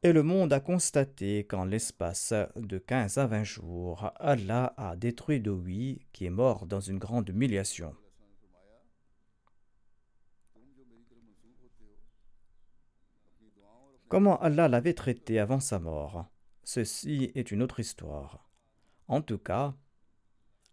Et 0.04 0.12
le 0.12 0.24
monde 0.24 0.52
a 0.52 0.60
constaté 0.60 1.46
qu'en 1.46 1.64
l'espace 1.64 2.34
de 2.58 2.78
15 2.78 3.18
à 3.18 3.28
20 3.28 3.44
jours, 3.46 4.12
Allah 4.18 4.74
a 4.76 4.98
détruit 4.98 5.40
Doui, 5.40 6.06
qui 6.12 6.26
est 6.26 6.30
mort 6.30 6.66
dans 6.66 6.82
une 6.82 7.00
grande 7.00 7.30
humiliation. 7.30 7.96
Comment 14.10 14.40
Allah 14.42 14.68
l'avait 14.68 14.94
traité 14.94 15.40
avant 15.40 15.62
sa 15.62 15.80
mort? 15.80 16.26
Ceci 16.64 17.32
est 17.36 17.52
une 17.52 17.62
autre 17.62 17.80
histoire. 17.80 18.50
En 19.08 19.22
tout 19.22 19.38
cas, 19.38 19.76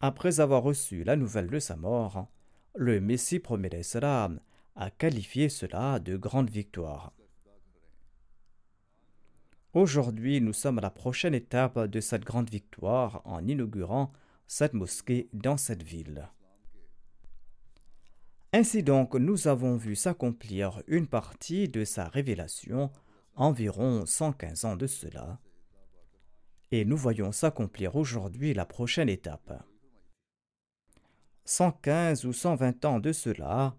après 0.01 0.41
avoir 0.41 0.63
reçu 0.63 1.05
la 1.05 1.17
nouvelle 1.17 1.49
de 1.49 1.59
sa 1.59 1.77
mort, 1.77 2.29
le 2.75 3.01
Messie 3.01 3.41
d'Islam 3.41 4.41
a 4.75 4.91
qualifié 4.91 5.49
cela 5.49 5.99
de 5.99 6.17
grande 6.17 6.51
victoire. 6.51 7.13
Aujourd'hui, 9.73 10.41
nous 10.41 10.53
sommes 10.53 10.79
à 10.79 10.83
la 10.83 10.91
prochaine 10.91 11.35
étape 11.35 11.79
de 11.79 12.01
cette 12.01 12.25
grande 12.25 12.51
victoire 12.51 13.23
en 13.25 13.47
inaugurant 13.47 14.13
cette 14.47 14.75
mosquée 14.75 15.29
dans 15.33 15.57
cette 15.57 15.83
ville. 15.83 16.29
Ainsi 18.53 18.83
donc, 18.83 19.15
nous 19.15 19.49
avons 19.49 19.77
vu 19.77 19.97
s'accomplir 19.97 20.83
une 20.87 21.07
partie 21.07 21.69
de 21.69 21.85
sa 21.85 22.09
révélation 22.09 22.91
environ 23.35 24.07
115 24.07 24.65
ans 24.65 24.77
de 24.77 24.87
cela, 24.87 25.41
et 26.71 26.85
nous 26.85 26.97
voyons 26.97 27.33
s'accomplir 27.33 27.97
aujourd'hui 27.97 28.55
la 28.55 28.65
prochaine 28.65 29.09
étape. 29.09 29.63
115 31.47 32.25
ou 32.27 32.33
120 32.33 32.85
ans 32.87 32.99
de 32.99 33.13
cela, 33.13 33.77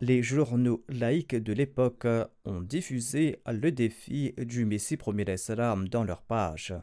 les 0.00 0.22
journaux 0.22 0.84
laïcs 0.88 1.34
de 1.34 1.52
l'époque 1.52 2.06
ont 2.44 2.60
diffusé 2.60 3.42
le 3.44 3.72
défi 3.72 4.32
du 4.38 4.64
Messie 4.64 4.96
premier 4.96 5.24
d'Islam 5.24 5.88
dans 5.88 6.04
leurs 6.04 6.22
pages. 6.22 6.74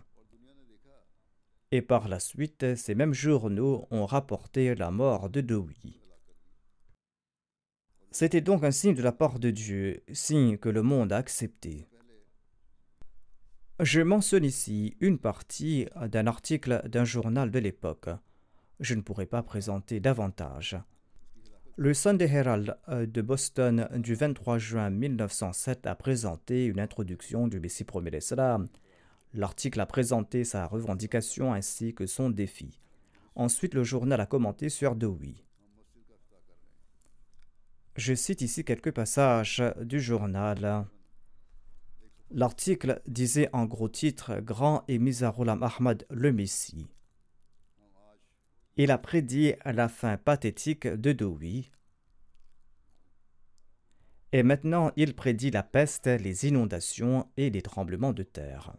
Et 1.72 1.82
par 1.82 2.10
la 2.10 2.20
suite, 2.20 2.76
ces 2.76 2.96
mêmes 2.96 3.14
journaux 3.14 3.88
ont 3.92 4.06
rapporté 4.06 4.76
la 4.76 4.92
mort 4.92 5.30
de 5.30 5.40
Doui. 5.40 6.02
C'était 8.12 8.42
donc 8.42 8.66
un 8.66 8.72
signe 8.72 8.96
de 8.96 9.04
la 9.04 9.14
part 9.14 9.40
de 9.40 9.52
Dieu, 9.52 10.04
signe 10.12 10.58
que 10.58 10.68
le 10.68 10.82
monde 10.82 11.14
a 11.14 11.18
accepté. 11.18 11.88
Je 13.80 14.02
mentionne 14.02 14.44
ici 14.44 14.98
une 15.00 15.18
partie 15.18 15.88
d'un 16.08 16.28
article 16.28 16.82
d'un 16.90 17.06
journal 17.06 17.52
de 17.52 17.60
l'époque. 17.60 18.10
Je 18.80 18.96
ne 18.96 19.02
pourrai 19.02 19.26
pas 19.26 19.44
présenter 19.44 20.00
davantage. 20.00 20.78
Le 21.76 21.94
Sunday 21.94 22.30
Herald 22.30 22.78
euh, 22.88 23.06
de 23.06 23.22
Boston 23.22 23.90
du 23.96 24.16
23 24.16 24.58
juin 24.58 24.90
1907 24.90 25.86
a 25.86 25.96
présenté 25.96 26.66
une 26.66 26.80
introduction 26.80 27.48
du 27.48 27.60
Messie 27.60 27.84
premier 27.84 28.12
d'Islam. 28.12 28.68
L'article 29.34 29.82
a 29.82 29.86
présenté 29.86 30.44
sa 30.44 30.66
revendication 30.66 31.54
ainsi 31.54 31.94
que 31.94 32.06
son 32.06 32.30
défi. 32.30 32.80
Ensuite, 33.36 33.74
le 33.74 33.84
journal 33.84 34.20
a 34.20 34.26
commenté 34.26 34.70
sur 34.70 34.96
Dowi. 34.96 35.44
Je 37.96 38.14
cite 38.14 38.42
ici 38.42 38.64
quelques 38.64 38.92
passages 38.92 39.64
du 39.82 40.00
journal. 40.00 40.86
L'article 42.32 43.02
disait 43.08 43.50
en 43.52 43.66
gros 43.66 43.90
titre 43.90 44.40
Grand 44.40 44.84
et 44.88 45.00
Mizarulam 45.00 45.64
Ahmad 45.64 46.06
le 46.10 46.32
Messie 46.32 46.88
il 48.82 48.92
a 48.92 48.98
prédit 48.98 49.56
la 49.66 49.90
fin 49.90 50.16
pathétique 50.16 50.88
de 50.88 51.12
Doui. 51.12 51.70
Et 54.32 54.42
maintenant, 54.42 54.94
il 54.96 55.16
prédit 55.16 55.52
la 55.52 55.64
peste, 55.64 56.08
les 56.08 56.48
inondations 56.48 57.28
et 57.36 57.50
les 57.50 57.62
tremblements 57.62 58.14
de 58.14 58.24
terre. 58.24 58.78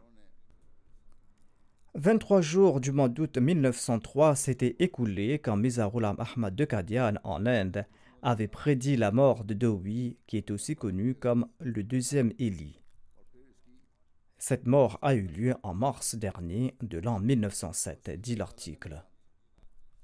23 1.97 2.41
jours 2.41 2.81
du 2.81 2.93
mois 2.93 3.11
d'août 3.11 3.37
1903 3.37 4.37
s'étaient 4.37 4.77
écoulés 4.79 5.39
quand 5.39 5.59
Mizarulam 5.59 6.17
Ahmad 6.19 6.55
de 6.55 6.65
Kadian 6.65 7.17
en 7.23 7.45
Inde 7.45 7.85
avait 8.23 8.49
prédit 8.49 8.97
la 8.97 9.13
mort 9.13 9.45
de 9.45 9.53
Dowi, 9.53 10.17
qui 10.27 10.39
est 10.39 10.51
aussi 10.51 10.77
connu 10.77 11.15
comme 11.15 11.47
le 11.59 11.83
deuxième 11.83 12.33
Élie. 12.39 12.81
Cette 14.39 14.67
mort 14.67 14.99
a 15.03 15.15
eu 15.15 15.27
lieu 15.27 15.57
en 15.63 15.75
mars 15.75 16.15
dernier 16.15 16.75
de 16.81 16.97
l'an 16.97 17.21
1907, 17.21 18.19
dit 18.19 18.37
l'article. 18.37 19.05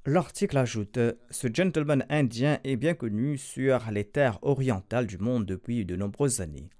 L'article 0.08 0.58
ajoute 0.58 1.00
Ce 1.30 1.48
gentleman 1.52 2.06
indien 2.08 2.60
est 2.62 2.76
bien 2.76 2.94
connu 2.94 3.36
sur 3.38 3.90
les 3.90 4.04
terres 4.04 4.38
orientales 4.42 5.08
du 5.08 5.18
monde 5.18 5.44
depuis 5.46 5.84
de 5.84 5.96
nombreuses 5.96 6.40
années. 6.40 6.70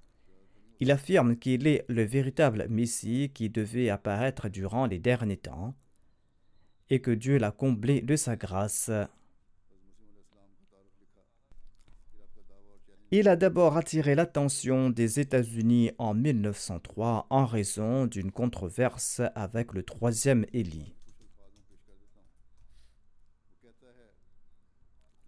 Il 0.79 0.93
affirme 0.93 1.37
qu'il 1.37 1.67
est 1.67 1.85
le 1.89 2.05
véritable 2.05 2.69
Messie 2.71 3.33
qui 3.35 3.51
devait 3.51 3.89
apparaître 3.89 4.49
durant 4.49 4.87
les 4.87 5.01
derniers 5.01 5.39
temps 5.39 5.75
et 6.89 7.01
que 7.01 7.11
Dieu 7.11 7.39
l'a 7.39 7.51
comblé 7.51 8.01
de 8.01 8.15
sa 8.15 8.37
grâce. 8.37 8.93
Il 13.11 13.27
a 13.27 13.35
d'abord 13.35 13.77
attiré 13.77 14.15
l'attention 14.15 14.89
des 14.89 15.19
États-Unis 15.19 15.91
en 15.99 16.15
1903 16.15 17.27
en 17.31 17.45
raison 17.45 18.07
d'une 18.07 18.31
controverse 18.31 19.21
avec 19.35 19.73
le 19.73 19.83
troisième 19.83 20.47
Élie. 20.53 20.96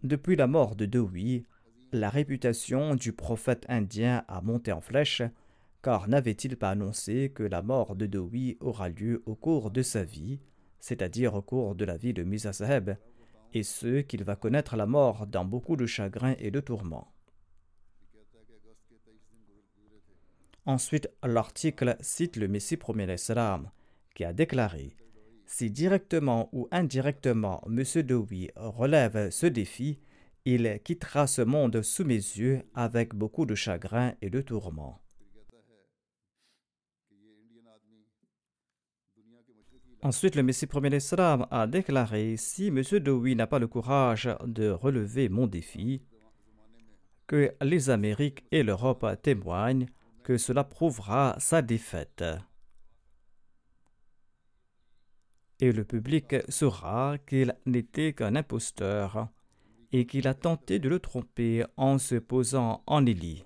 Depuis 0.03 0.37
la 0.37 0.47
mort 0.47 0.77
de 0.77 0.85
Dewey, 0.85 1.43
la 1.91 2.09
réputation 2.09 2.95
du 2.95 3.11
prophète 3.11 3.65
indien 3.67 4.23
a 4.29 4.41
monté 4.41 4.71
en 4.71 4.79
flèche, 4.79 5.21
car 5.81 6.07
n'avait-il 6.07 6.55
pas 6.55 6.69
annoncé 6.69 7.33
que 7.35 7.43
la 7.43 7.61
mort 7.61 7.97
de 7.97 8.05
Dewey 8.05 8.55
aura 8.61 8.87
lieu 8.87 9.21
au 9.25 9.35
cours 9.35 9.71
de 9.71 9.81
sa 9.81 10.05
vie, 10.05 10.39
c'est-à-dire 10.79 11.33
au 11.33 11.41
cours 11.41 11.75
de 11.75 11.83
la 11.83 11.97
vie 11.97 12.13
de 12.13 12.23
Misa 12.23 12.53
Saheb, 12.53 12.91
et 13.53 13.63
ce 13.63 13.99
qu'il 13.99 14.23
va 14.23 14.37
connaître 14.37 14.77
la 14.77 14.85
mort 14.85 15.27
dans 15.27 15.43
beaucoup 15.43 15.75
de 15.75 15.85
chagrin 15.85 16.35
et 16.39 16.51
de 16.51 16.61
tourments. 16.61 17.11
Ensuite, 20.65 21.09
l'article 21.23 21.97
cite 21.99 22.37
le 22.37 22.47
Messie 22.47 22.77
premier 22.77 23.15
qui 24.15 24.23
a 24.23 24.31
déclaré 24.31 24.95
Si 25.51 25.71
directement 25.71 26.47
ou 26.53 26.67
indirectement 26.71 27.63
M. 27.65 27.83
Dewey 28.03 28.51
relève 28.55 29.31
ce 29.31 29.47
défi, 29.47 29.99
il 30.45 30.79
quittera 30.83 31.25
ce 31.25 31.41
monde 31.41 31.81
sous 31.81 32.05
mes 32.05 32.13
yeux 32.13 32.61
avec 32.75 33.15
beaucoup 33.15 33.47
de 33.47 33.55
chagrin 33.55 34.13
et 34.21 34.29
de 34.29 34.41
tourments. 34.41 35.01
Ensuite, 40.03 40.35
le 40.35 40.43
Messie 40.43 40.67
premier 40.67 40.91
l'Islam 40.91 41.47
a 41.49 41.65
déclaré 41.65 42.37
Si 42.37 42.67
M. 42.67 42.83
Dewey 42.99 43.33
n'a 43.33 43.47
pas 43.47 43.59
le 43.59 43.67
courage 43.67 44.29
de 44.45 44.69
relever 44.69 45.29
mon 45.29 45.47
défi, 45.47 46.03
que 47.25 47.55
les 47.59 47.89
Amériques 47.89 48.45
et 48.51 48.61
l'Europe 48.61 49.03
témoignent 49.23 49.87
que 50.23 50.37
cela 50.37 50.63
prouvera 50.63 51.35
sa 51.39 51.63
défaite. 51.63 52.23
Et 55.59 55.71
le 55.71 55.83
public 55.83 56.35
saura 56.47 57.17
qu'il 57.17 57.55
n'était 57.65 58.13
qu'un 58.13 58.35
imposteur 58.35 59.27
et 59.91 60.05
qu'il 60.05 60.27
a 60.27 60.33
tenté 60.33 60.79
de 60.79 60.87
le 60.87 60.99
tromper 60.99 61.65
en 61.75 61.97
se 61.97 62.15
posant 62.15 62.83
en 62.87 63.05
Élie. 63.05 63.45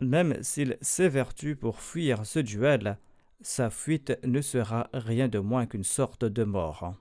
Même 0.00 0.42
s'il 0.42 0.76
s'évertue 0.82 1.56
pour 1.56 1.80
fuir 1.80 2.26
ce 2.26 2.38
duel, 2.38 2.98
sa 3.40 3.70
fuite 3.70 4.18
ne 4.24 4.42
sera 4.42 4.90
rien 4.92 5.28
de 5.28 5.38
moins 5.38 5.66
qu'une 5.66 5.84
sorte 5.84 6.24
de 6.24 6.44
mort. 6.44 6.94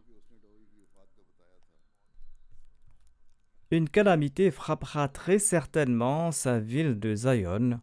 Une 3.71 3.89
calamité 3.89 4.51
frappera 4.51 5.09
très 5.09 5.39
certainement 5.39 6.31
sa 6.31 6.59
ville 6.59 6.99
de 6.99 7.15
Zion, 7.15 7.81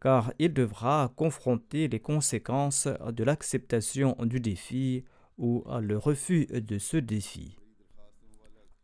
car 0.00 0.32
il 0.38 0.52
devra 0.52 1.12
confronter 1.16 1.88
les 1.88 2.00
conséquences 2.00 2.88
de 3.12 3.24
l'acceptation 3.24 4.16
du 4.20 4.40
défi 4.40 5.04
ou 5.38 5.64
le 5.80 5.96
refus 5.96 6.46
de 6.46 6.78
ce 6.78 6.96
défi. 6.96 7.56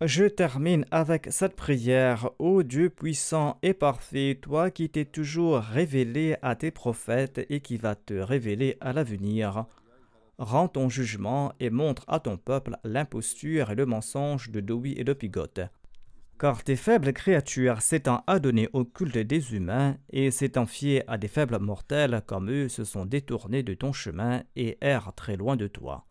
Je 0.05 0.27
termine 0.27 0.85
avec 0.91 1.29
cette 1.31 1.57
prière. 1.57 2.29
Ô 2.39 2.63
Dieu 2.63 2.91
puissant 2.91 3.59
et 3.63 3.73
parfait, 3.73 4.39
toi 4.41 4.71
qui 4.71 4.91
t'es 4.91 5.07
toujours 5.07 5.57
révélé 5.57 6.37
à 6.43 6.55
tes 6.55 6.71
prophètes 6.71 7.41
et 7.49 7.61
qui 7.61 7.79
vas 7.79 7.95
te 7.95 8.13
révéler 8.13 8.77
à 8.83 8.93
l'avenir, 8.93 9.65
rends 10.37 10.69
ton 10.69 10.91
jugement 10.91 11.55
et 11.61 11.71
montre 11.71 12.05
à 12.09 12.21
ton 12.21 12.37
peuple 12.37 12.77
l'imposture 12.85 13.71
et 13.71 13.75
le 13.75 13.87
mensonge 13.87 14.51
de 14.51 14.61
Doui 14.61 14.95
et 14.99 15.05
de 15.05 15.15
Pigote. 15.15 15.61
Car 16.39 16.63
tes 16.65 16.77
faibles 16.77 17.15
créatures 17.15 17.81
s'étant 17.81 18.23
adonnées 18.27 18.69
au 18.75 18.85
culte 18.85 19.17
des 19.17 19.55
humains 19.55 19.97
et 20.11 20.31
s'étant 20.31 20.67
fiées 20.67 21.03
à 21.09 21.17
des 21.17 21.29
faibles 21.29 21.59
mortels 21.59 22.23
comme 22.27 22.51
eux 22.51 22.69
se 22.69 22.85
sont 22.85 23.07
détournés 23.07 23.63
de 23.63 23.73
ton 23.73 23.95
chemin 23.95 24.43
et 24.55 24.77
errent 24.83 25.13
très 25.13 25.37
loin 25.37 25.57
de 25.57 25.67
toi. 25.67 26.07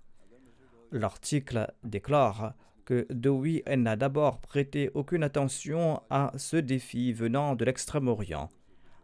L'article 0.91 1.71
déclare 1.83 2.55
que 2.85 3.05
Dewey 3.11 3.63
n'a 3.77 3.95
d'abord 3.95 4.39
prêté 4.39 4.89
aucune 4.95 5.23
attention 5.23 6.01
à 6.09 6.31
ce 6.37 6.57
défi 6.57 7.13
venant 7.13 7.55
de 7.55 7.65
l'Extrême-Orient. 7.65 8.51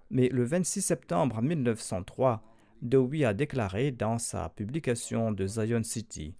Mais 0.09 0.27
le 0.29 0.43
26 0.43 0.81
septembre 0.81 1.41
1903, 1.41 2.43
Dewey 2.81 3.25
a 3.25 3.35
déclaré 3.35 3.91
dans 3.91 4.17
sa 4.17 4.49
publication 4.49 5.31
de 5.31 5.45
Zion 5.45 5.83
City 5.83 6.35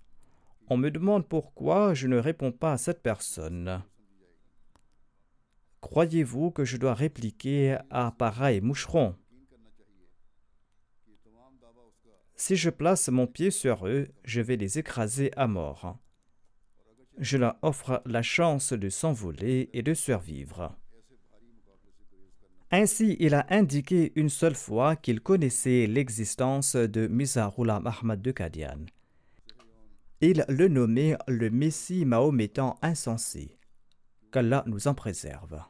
On 0.70 0.78
me 0.78 0.90
demande 0.90 1.28
pourquoi 1.28 1.94
je 1.94 2.08
ne 2.08 2.18
réponds 2.18 2.52
pas 2.52 2.74
à 2.74 2.78
cette 2.78 3.04
personne. 3.04 3.84
Croyez-vous 5.82 6.52
que 6.52 6.64
je 6.64 6.78
dois 6.78 6.94
répliquer 6.94 7.78
à 7.90 8.12
pareil 8.12 8.62
moucheron? 8.62 9.16
Si 12.36 12.56
je 12.56 12.70
place 12.70 13.10
mon 13.10 13.28
pied 13.28 13.52
sur 13.52 13.88
eux, 13.88 14.08
je 14.24 14.42
vais 14.42 14.56
les 14.56 14.80
écraser 14.80 15.32
à 15.36 15.48
mort 15.48 16.00
je 17.22 17.38
leur 17.38 17.56
offre 17.62 18.02
la 18.06 18.22
chance 18.22 18.74
de 18.74 18.90
s'envoler 18.90 19.70
et 19.74 19.84
de 19.84 19.94
survivre. 19.94 20.76
Ainsi, 22.72 23.18
il 23.20 23.34
a 23.36 23.46
indiqué 23.50 24.14
une 24.16 24.30
seule 24.30 24.56
fois 24.56 24.96
qu'il 24.96 25.22
connaissait 25.22 25.88
l'existence 25.88 26.76
de 26.76 27.08
Mizarullah 27.08 27.82
Ahmad 27.86 28.22
de 28.22 28.32
Kadian. 28.32 28.86
Il 30.22 30.46
le 30.48 30.68
nommait 30.68 31.18
le 31.28 31.50
Messie 31.50 32.06
mahométan 32.06 32.78
insensé. 32.82 33.58
Qu'Allah 34.32 34.64
nous 34.66 34.88
en 34.88 34.94
préserve. 34.94 35.62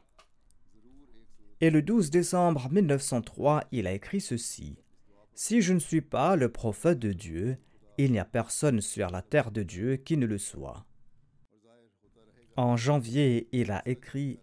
Et 1.60 1.70
le 1.70 1.82
12 1.82 2.10
décembre 2.10 2.68
1903, 2.70 3.64
il 3.72 3.86
a 3.86 3.92
écrit 3.92 4.20
ceci 4.20 4.76
Si 5.34 5.60
je 5.62 5.72
ne 5.72 5.80
suis 5.80 6.00
pas 6.00 6.36
le 6.36 6.48
prophète 6.48 7.00
de 7.00 7.12
Dieu, 7.12 7.58
il 7.98 8.12
n'y 8.12 8.18
a 8.18 8.24
personne 8.24 8.80
sur 8.80 9.10
la 9.10 9.20
terre 9.20 9.50
de 9.50 9.62
Dieu 9.62 9.96
qui 9.96 10.16
ne 10.16 10.26
le 10.26 10.38
soit. 10.38 10.86
En 12.56 12.76
janvier, 12.76 13.48
il 13.52 13.72
a 13.72 13.82
écrit 13.88 14.38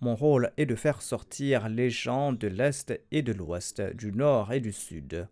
Mon 0.00 0.14
rôle 0.14 0.52
est 0.56 0.66
de 0.66 0.76
faire 0.76 1.02
sortir 1.02 1.68
les 1.68 1.90
gens 1.90 2.32
de 2.32 2.46
l'Est 2.46 2.92
et 3.10 3.22
de 3.22 3.32
l'Ouest, 3.32 3.82
du 3.94 4.12
Nord 4.12 4.52
et 4.52 4.60
du 4.60 4.72
Sud, 4.72 5.28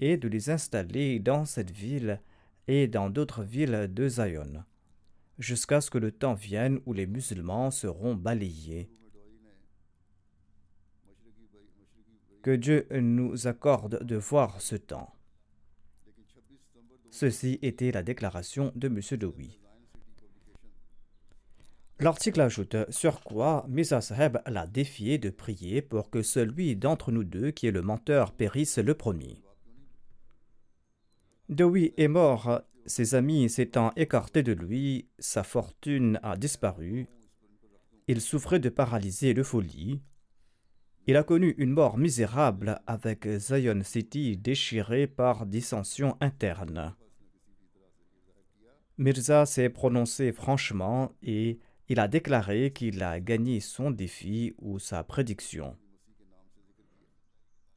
et 0.00 0.16
de 0.16 0.28
les 0.28 0.50
installer 0.50 1.18
dans 1.18 1.44
cette 1.44 1.70
ville 1.70 2.20
et 2.68 2.88
dans 2.88 3.08
d'autres 3.08 3.42
villes 3.42 3.88
de 3.90 4.08
Zion, 4.08 4.64
jusqu'à 5.38 5.80
ce 5.80 5.90
que 5.90 5.98
le 5.98 6.12
temps 6.12 6.34
vienne 6.34 6.80
où 6.86 6.92
les 6.92 7.06
musulmans 7.06 7.70
seront 7.70 8.14
balayés. 8.14 8.90
Que 12.42 12.54
Dieu 12.54 12.86
nous 12.90 13.46
accorde 13.46 14.04
de 14.04 14.16
voir 14.16 14.60
ce 14.60 14.76
temps. 14.76 15.14
Ceci 17.10 17.58
était 17.62 17.92
la 17.92 18.02
déclaration 18.02 18.72
de 18.74 18.88
M. 18.88 19.00
Dewey. 19.18 19.58
L'article 22.00 22.40
ajoute 22.40 22.76
sur 22.90 23.22
quoi 23.22 23.64
Misa 23.68 24.00
Saheb 24.00 24.38
l'a 24.46 24.66
défié 24.66 25.16
de 25.16 25.30
prier 25.30 25.80
pour 25.80 26.10
que 26.10 26.22
celui 26.22 26.74
d'entre 26.74 27.12
nous 27.12 27.22
deux 27.22 27.52
qui 27.52 27.68
est 27.68 27.70
le 27.70 27.82
menteur 27.82 28.32
périsse 28.32 28.78
le 28.78 28.94
premier. 28.94 29.40
Dewey 31.48 31.94
est 31.96 32.08
mort, 32.08 32.62
ses 32.86 33.14
amis 33.14 33.48
s'étant 33.48 33.92
écartés 33.96 34.42
de 34.42 34.52
lui, 34.52 35.08
sa 35.18 35.42
fortune 35.42 36.18
a 36.22 36.36
disparu, 36.36 37.06
il 38.06 38.20
souffrait 38.20 38.60
de 38.60 38.68
paralysie 38.68 39.28
et 39.28 39.34
de 39.34 39.42
folie. 39.42 40.02
Il 41.06 41.16
a 41.16 41.22
connu 41.22 41.54
une 41.58 41.70
mort 41.70 41.96
misérable 41.96 42.80
avec 42.86 43.26
Zion 43.38 43.82
City 43.82 44.36
déchirée 44.36 45.06
par 45.06 45.46
dissension 45.46 46.16
interne. 46.20 46.94
Mirza 48.98 49.44
s'est 49.46 49.70
prononcé 49.70 50.32
franchement 50.32 51.12
et 51.22 51.58
il 51.88 52.00
a 52.00 52.08
déclaré 52.08 52.72
qu'il 52.72 53.02
a 53.02 53.20
gagné 53.20 53.60
son 53.60 53.90
défi 53.90 54.54
ou 54.58 54.78
sa 54.78 55.02
prédiction. 55.02 55.76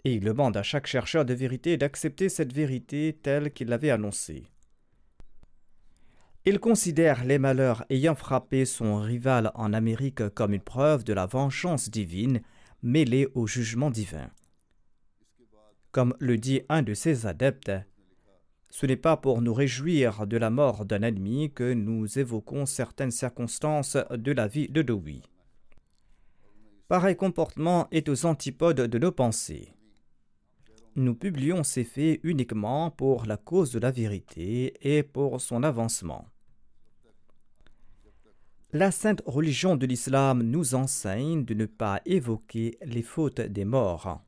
Et 0.04 0.14
il 0.14 0.22
demande 0.22 0.56
à 0.56 0.64
chaque 0.64 0.88
chercheur 0.88 1.26
de 1.26 1.34
vérité 1.34 1.76
d'accepter 1.76 2.30
cette 2.30 2.54
vérité 2.54 3.18
telle 3.22 3.52
qu'il 3.52 3.68
l'avait 3.68 3.90
annoncée. 3.90 4.46
Il 6.50 6.62
considère 6.62 7.26
les 7.26 7.40
malheurs 7.40 7.84
ayant 7.90 8.16
frappé 8.16 8.64
son 8.64 9.02
rival 9.02 9.52
en 9.54 9.74
Amérique 9.74 10.30
comme 10.30 10.54
une 10.54 10.62
preuve 10.62 11.04
de 11.04 11.12
la 11.12 11.26
vengeance 11.26 11.90
divine 11.90 12.40
mêlée 12.82 13.28
au 13.36 13.48
jugement 13.48 13.90
divin. 13.90 14.30
Comme 15.92 16.16
le 16.20 16.38
dit 16.38 16.62
un 16.70 16.84
de 16.84 16.94
ses 16.94 17.26
adeptes, 17.26 17.74
ce 18.70 18.86
n'est 18.86 18.96
pas 18.96 19.18
pour 19.18 19.42
nous 19.42 19.54
réjouir 19.54 20.26
de 20.26 20.38
la 20.38 20.50
mort 20.50 20.86
d'un 20.86 21.02
ennemi 21.02 21.52
que 21.52 21.74
nous 21.74 22.18
évoquons 22.18 22.66
certaines 22.66 23.12
circonstances 23.12 23.98
de 24.10 24.32
la 24.32 24.48
vie 24.48 24.70
de 24.70 24.82
Dewey. 24.82 25.24
Pareil 26.88 27.18
comportement 27.18 27.90
est 27.92 28.08
aux 28.08 28.26
antipodes 28.26 28.88
de 28.88 28.98
nos 28.98 29.12
pensées. 29.12 29.74
Nous 30.96 31.14
publions 31.14 31.66
ces 31.66 31.84
faits 31.84 32.22
uniquement 32.24 32.90
pour 32.90 33.26
la 33.26 33.36
cause 33.36 33.74
de 33.74 33.80
la 33.80 33.92
vérité 33.92 34.76
et 34.82 35.04
pour 35.04 35.42
son 35.42 35.64
avancement. 35.64 36.26
La 38.74 38.92
sainte 38.92 39.24
religion 39.26 39.78
de 39.78 39.86
l'islam 39.86 40.44
nous 40.44 40.76
enseigne 40.76 41.46
de 41.46 41.54
ne 41.54 41.66
pas 41.66 42.02
évoquer 42.06 42.78
les 42.82 43.02
fautes 43.02 43.40
des 43.40 43.64
morts. 43.64 44.22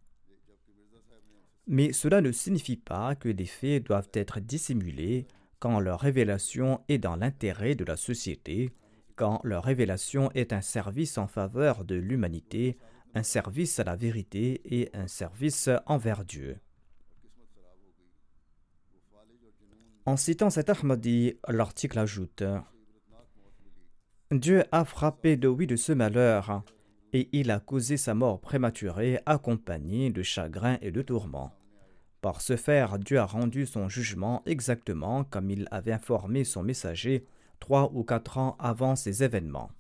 Mais 1.68 1.92
cela 1.92 2.22
ne 2.22 2.32
signifie 2.32 2.78
pas 2.78 3.16
que 3.16 3.28
les 3.28 3.46
faits 3.46 3.84
doivent 3.84 4.10
être 4.14 4.40
dissimulés 4.40 5.28
quand 5.60 5.82
leur 5.82 6.00
révélation 6.00 6.80
est 6.88 7.00
dans 7.00 7.18
l'intérêt 7.18 7.76
de 7.76 7.84
la 7.84 7.98
société, 7.98 8.72
quand 9.18 9.42
leur 9.44 9.66
révélation 9.66 10.32
est 10.32 10.54
un 10.54 10.62
service 10.62 11.18
en 11.18 11.28
faveur 11.28 11.84
de 11.84 11.96
l'humanité, 11.96 12.78
un 13.16 13.24
service 13.24 13.78
à 13.80 13.84
la 13.84 13.98
vérité 13.98 14.62
et 14.64 14.90
un 14.94 15.08
service 15.08 15.70
envers 15.86 16.24
Dieu. 16.24 16.58
En 20.06 20.16
citant 20.16 20.50
cet 20.50 20.70
Ahmadi, 20.70 21.36
l'article 21.50 22.00
ajoute 22.00 22.44
Dieu 24.32 24.64
a 24.72 24.86
frappé 24.86 25.40
oui 25.48 25.66
de 25.66 25.76
ce 25.76 25.92
malheur, 25.92 26.62
et 27.14 27.30
il 27.32 27.50
a 27.50 27.60
causé 27.60 27.98
sa 27.98 28.14
mort 28.14 28.40
prématurée 28.40 29.20
accompagnée 29.26 30.12
de 30.12 30.22
chagrin 30.22 30.78
et 30.84 30.92
de 30.92 31.02
tourments. 31.02 31.52
Par 32.22 32.42
ce 32.42 32.56
faire, 32.56 33.00
Dieu 33.00 33.18
a 33.18 33.26
rendu 33.26 33.66
son 33.66 33.90
jugement 33.90 34.44
exactement 34.46 35.24
comme 35.24 35.50
il 35.50 35.68
avait 35.72 35.94
informé 35.94 36.44
son 36.44 36.62
messager 36.62 37.26
trois 37.60 37.92
ou 37.92 38.04
quatre 38.04 38.38
ans 38.38 38.56
avant 38.60 38.96
ces 38.96 39.24
événements. 39.24 39.72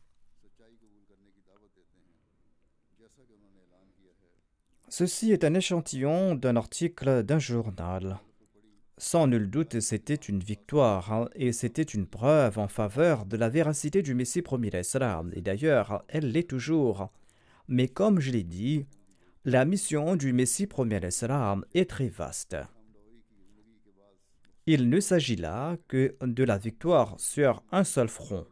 Ceci 4.87 5.31
est 5.31 5.43
un 5.43 5.53
échantillon 5.53 6.33
d'un 6.33 6.55
article 6.55 7.21
d'un 7.21 7.37
journal. 7.37 8.19
Sans 9.01 9.27
nul 9.27 9.49
doute, 9.49 9.79
c'était 9.79 10.13
une 10.13 10.41
victoire 10.41 11.13
hein, 11.13 11.29
et 11.33 11.53
c'était 11.53 11.83
une 11.83 12.05
preuve 12.05 12.59
en 12.59 12.67
faveur 12.67 13.25
de 13.25 13.37
la 13.37 13.47
véracité 13.47 14.01
du 14.01 14.13
Messie 14.13 14.41
premier 14.41 14.69
l'Islam. 14.71 15.31
Et 15.33 15.41
d'ailleurs, 15.41 16.03
elle 16.09 16.33
l'est 16.33 16.49
toujours. 16.49 17.09
Mais 17.69 17.87
comme 17.87 18.19
je 18.19 18.29
l'ai 18.29 18.43
dit, 18.43 18.85
la 19.45 19.63
mission 19.63 20.17
du 20.17 20.33
Messie 20.33 20.67
premier 20.67 20.99
l'Islam 20.99 21.63
est 21.73 21.89
très 21.89 22.09
vaste. 22.09 22.57
Il 24.65 24.89
ne 24.89 24.99
s'agit 24.99 25.37
là 25.37 25.77
que 25.87 26.17
de 26.21 26.43
la 26.43 26.57
victoire 26.57 27.17
sur 27.21 27.63
un 27.71 27.85
seul 27.85 28.09
front. 28.09 28.45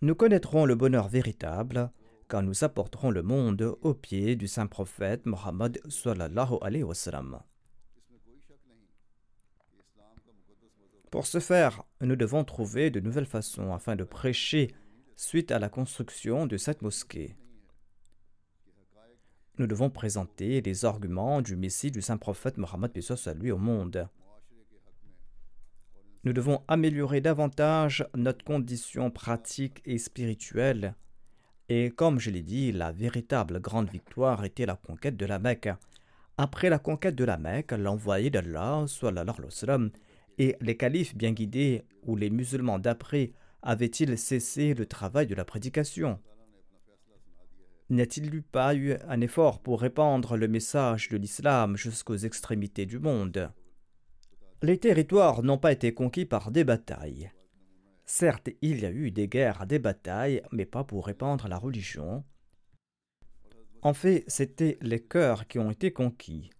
Nous 0.00 0.14
connaîtrons 0.14 0.64
le 0.64 0.74
bonheur 0.74 1.08
véritable 1.08 1.90
quand 2.28 2.40
nous 2.40 2.64
apporterons 2.64 3.10
le 3.10 3.22
monde 3.22 3.76
aux 3.82 3.94
pieds 3.94 4.36
du 4.36 4.48
saint 4.48 4.68
prophète 4.68 5.26
Mohammed 5.26 5.82
sallallahu 5.90 6.54
alayhi 6.62 6.82
wa. 6.82 6.94
Pour 11.10 11.26
ce 11.26 11.38
faire, 11.38 11.84
nous 12.00 12.16
devons 12.16 12.44
trouver 12.44 12.90
de 12.90 13.00
nouvelles 13.00 13.26
façons 13.26 13.72
afin 13.72 13.94
de 13.96 14.04
prêcher 14.04 14.72
suite 15.14 15.50
à 15.50 15.58
la 15.58 15.68
construction 15.68 16.46
de 16.46 16.56
cette 16.56 16.82
mosquée. 16.82 17.36
Nous 19.58 19.66
devons 19.66 19.88
présenter 19.88 20.60
les 20.60 20.84
arguments 20.84 21.40
du 21.40 21.56
Messie 21.56 21.90
du 21.90 22.02
saint 22.02 22.18
prophète 22.18 22.58
Mohammed 22.58 22.92
à 23.26 23.34
lui 23.34 23.50
au 23.50 23.56
monde. 23.56 24.08
Nous 26.24 26.32
devons 26.32 26.62
améliorer 26.66 27.20
davantage 27.20 28.06
notre 28.14 28.44
condition 28.44 29.10
pratique 29.10 29.80
et 29.86 29.96
spirituelle. 29.96 30.94
Et 31.68 31.90
comme 31.90 32.18
je 32.18 32.30
l'ai 32.30 32.42
dit, 32.42 32.72
la 32.72 32.90
véritable 32.92 33.60
grande 33.60 33.88
victoire 33.88 34.44
était 34.44 34.66
la 34.66 34.74
conquête 34.74 35.16
de 35.16 35.24
la 35.24 35.38
Mecque. 35.38 35.70
Après 36.36 36.68
la 36.68 36.78
conquête 36.78 37.14
de 37.14 37.24
la 37.24 37.38
Mecque, 37.38 37.72
l'envoyé 37.72 38.28
d'Allah, 38.28 38.84
sallallahu 38.88 39.36
alayhi 39.38 39.66
wa 39.68 39.88
et 40.38 40.56
les 40.60 40.76
califes 40.76 41.16
bien 41.16 41.32
guidés 41.32 41.84
ou 42.02 42.16
les 42.16 42.30
musulmans 42.30 42.78
d'après 42.78 43.32
avaient-ils 43.62 44.16
cessé 44.18 44.74
le 44.74 44.86
travail 44.86 45.26
de 45.26 45.34
la 45.34 45.44
prédication? 45.44 46.20
N'a-t-il 47.88 48.42
pas 48.42 48.74
eu 48.74 48.94
un 49.08 49.20
effort 49.20 49.60
pour 49.60 49.80
répandre 49.80 50.36
le 50.36 50.48
message 50.48 51.08
de 51.08 51.16
l'islam 51.16 51.76
jusqu'aux 51.76 52.16
extrémités 52.16 52.84
du 52.86 52.98
monde? 52.98 53.52
Les 54.62 54.78
territoires 54.78 55.42
n'ont 55.42 55.58
pas 55.58 55.72
été 55.72 55.94
conquis 55.94 56.24
par 56.24 56.50
des 56.50 56.64
batailles. 56.64 57.30
Certes, 58.04 58.50
il 58.62 58.80
y 58.80 58.86
a 58.86 58.90
eu 58.90 59.10
des 59.10 59.28
guerres, 59.28 59.66
des 59.66 59.78
batailles, 59.78 60.42
mais 60.52 60.64
pas 60.64 60.84
pour 60.84 61.06
répandre 61.06 61.48
la 61.48 61.58
religion. 61.58 62.24
En 63.82 63.94
fait, 63.94 64.24
c'étaient 64.26 64.78
les 64.80 65.00
cœurs 65.00 65.46
qui 65.46 65.58
ont 65.58 65.70
été 65.70 65.92
conquis 65.92 66.50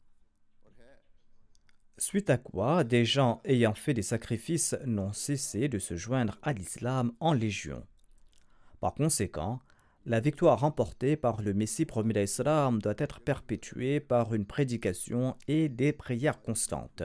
suite 1.98 2.30
à 2.30 2.36
quoi 2.36 2.84
des 2.84 3.04
gens 3.04 3.40
ayant 3.44 3.74
fait 3.74 3.94
des 3.94 4.02
sacrifices 4.02 4.76
n'ont 4.84 5.12
cessé 5.12 5.68
de 5.68 5.78
se 5.78 5.96
joindre 5.96 6.38
à 6.42 6.52
l'islam 6.52 7.12
en 7.20 7.32
légion. 7.32 7.82
Par 8.80 8.94
conséquent, 8.94 9.60
la 10.04 10.20
victoire 10.20 10.60
remportée 10.60 11.16
par 11.16 11.42
le 11.42 11.52
Messie 11.54 11.86
promis 11.86 12.12
d'Islam 12.12 12.80
doit 12.80 12.94
être 12.98 13.20
perpétuée 13.20 13.98
par 13.98 14.34
une 14.34 14.44
prédication 14.44 15.36
et 15.48 15.68
des 15.68 15.92
prières 15.92 16.40
constantes. 16.40 17.02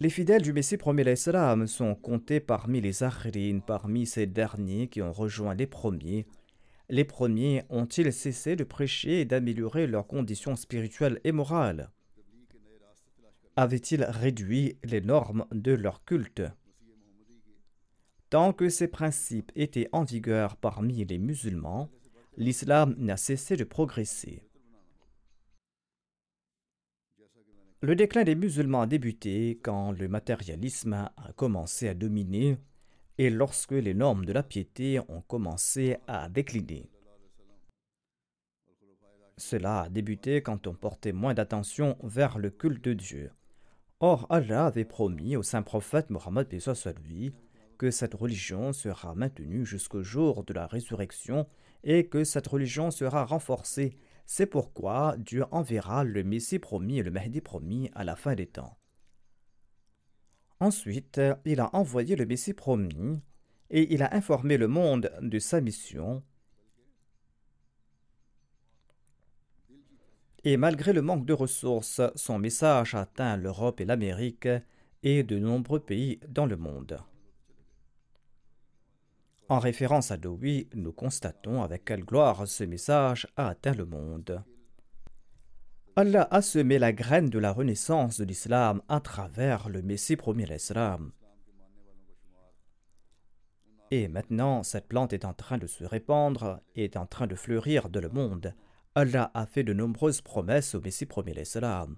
Les 0.00 0.10
fidèles 0.10 0.42
du 0.42 0.52
Messie 0.52 0.76
promis 0.76 1.04
d'Islam 1.04 1.66
sont 1.66 1.94
comptés 1.94 2.40
parmi 2.40 2.80
les 2.80 3.02
Akhrin, 3.02 3.60
parmi 3.60 4.06
ces 4.06 4.26
derniers 4.26 4.88
qui 4.88 5.02
ont 5.02 5.12
rejoint 5.12 5.54
les 5.54 5.66
premiers. 5.66 6.26
Les 6.88 7.04
premiers 7.04 7.62
ont-ils 7.70 8.12
cessé 8.12 8.56
de 8.56 8.64
prêcher 8.64 9.20
et 9.20 9.24
d'améliorer 9.24 9.86
leurs 9.86 10.06
conditions 10.06 10.56
spirituelles 10.56 11.20
et 11.24 11.32
morales? 11.32 11.90
Avaient-ils 13.56 14.04
réduit 14.04 14.78
les 14.84 15.00
normes 15.00 15.46
de 15.52 15.72
leur 15.72 16.04
culte 16.04 16.42
Tant 18.30 18.52
que 18.52 18.68
ces 18.68 18.88
principes 18.88 19.50
étaient 19.56 19.88
en 19.92 20.04
vigueur 20.04 20.56
parmi 20.56 21.04
les 21.04 21.18
musulmans, 21.18 21.90
l'islam 22.36 22.94
n'a 22.98 23.16
cessé 23.16 23.56
de 23.56 23.64
progresser. 23.64 24.44
Le 27.82 27.96
déclin 27.96 28.24
des 28.24 28.34
musulmans 28.34 28.82
a 28.82 28.86
débuté 28.86 29.58
quand 29.62 29.90
le 29.92 30.06
matérialisme 30.06 30.92
a 30.92 31.32
commencé 31.34 31.88
à 31.88 31.94
dominer 31.94 32.58
et 33.16 33.30
lorsque 33.30 33.72
les 33.72 33.94
normes 33.94 34.26
de 34.26 34.32
la 34.32 34.42
piété 34.42 35.00
ont 35.08 35.22
commencé 35.22 35.96
à 36.06 36.28
décliner. 36.28 36.90
Cela 39.38 39.82
a 39.82 39.88
débuté 39.88 40.42
quand 40.42 40.66
on 40.66 40.74
portait 40.74 41.12
moins 41.12 41.32
d'attention 41.32 41.96
vers 42.02 42.38
le 42.38 42.50
culte 42.50 42.84
de 42.84 42.92
Dieu. 42.92 43.30
Or, 44.02 44.26
Allah 44.30 44.64
avait 44.64 44.86
promis 44.86 45.36
au 45.36 45.42
saint 45.42 45.62
prophète 45.62 46.08
Mohammed 46.08 46.48
lui 47.04 47.32
que 47.76 47.90
cette 47.90 48.14
religion 48.14 48.72
sera 48.72 49.14
maintenue 49.14 49.66
jusqu'au 49.66 50.02
jour 50.02 50.42
de 50.44 50.54
la 50.54 50.66
résurrection 50.66 51.46
et 51.84 52.08
que 52.08 52.24
cette 52.24 52.46
religion 52.46 52.90
sera 52.90 53.26
renforcée. 53.26 53.96
C'est 54.24 54.46
pourquoi 54.46 55.16
Dieu 55.18 55.44
enverra 55.50 56.04
le 56.04 56.24
Messie 56.24 56.58
promis 56.58 56.98
et 56.98 57.02
le 57.02 57.10
Mahdi 57.10 57.42
promis 57.42 57.90
à 57.94 58.04
la 58.04 58.16
fin 58.16 58.34
des 58.34 58.46
temps. 58.46 58.78
Ensuite, 60.60 61.20
il 61.44 61.60
a 61.60 61.74
envoyé 61.74 62.16
le 62.16 62.24
Messie 62.24 62.54
promis 62.54 63.20
et 63.68 63.92
il 63.92 64.02
a 64.02 64.14
informé 64.14 64.56
le 64.56 64.68
monde 64.68 65.12
de 65.20 65.38
sa 65.38 65.60
mission 65.60 66.22
Et 70.42 70.56
malgré 70.56 70.92
le 70.92 71.02
manque 71.02 71.26
de 71.26 71.34
ressources, 71.34 72.00
son 72.14 72.38
message 72.38 72.94
atteint 72.94 73.36
l'Europe 73.36 73.80
et 73.80 73.84
l'Amérique 73.84 74.48
et 75.02 75.22
de 75.22 75.38
nombreux 75.38 75.80
pays 75.80 76.18
dans 76.28 76.46
le 76.46 76.56
monde. 76.56 76.98
En 79.50 79.58
référence 79.58 80.10
à 80.10 80.16
Dowie, 80.16 80.68
nous 80.74 80.92
constatons 80.92 81.62
avec 81.62 81.84
quelle 81.84 82.04
gloire 82.04 82.46
ce 82.46 82.64
message 82.64 83.26
a 83.36 83.48
atteint 83.48 83.74
le 83.74 83.84
monde. 83.84 84.42
Allah 85.96 86.28
a 86.30 86.40
semé 86.40 86.78
la 86.78 86.92
graine 86.92 87.28
de 87.28 87.38
la 87.38 87.52
renaissance 87.52 88.18
de 88.18 88.24
l'islam 88.24 88.80
à 88.88 89.00
travers 89.00 89.68
le 89.68 89.82
Messie 89.82 90.16
premier 90.16 90.46
l'islam. 90.46 91.12
Et 93.90 94.06
maintenant, 94.06 94.62
cette 94.62 94.86
plante 94.86 95.12
est 95.12 95.24
en 95.24 95.34
train 95.34 95.58
de 95.58 95.66
se 95.66 95.84
répandre 95.84 96.60
et 96.76 96.84
est 96.84 96.96
en 96.96 97.06
train 97.06 97.26
de 97.26 97.34
fleurir 97.34 97.90
dans 97.90 98.00
le 98.00 98.08
monde 98.08 98.54
Allah 98.96 99.30
a 99.34 99.46
fait 99.46 99.62
de 99.62 99.72
nombreuses 99.72 100.20
promesses 100.20 100.74
au 100.74 100.80
Messie 100.80 101.06
premier 101.06 101.32
l'Islam. 101.32 101.96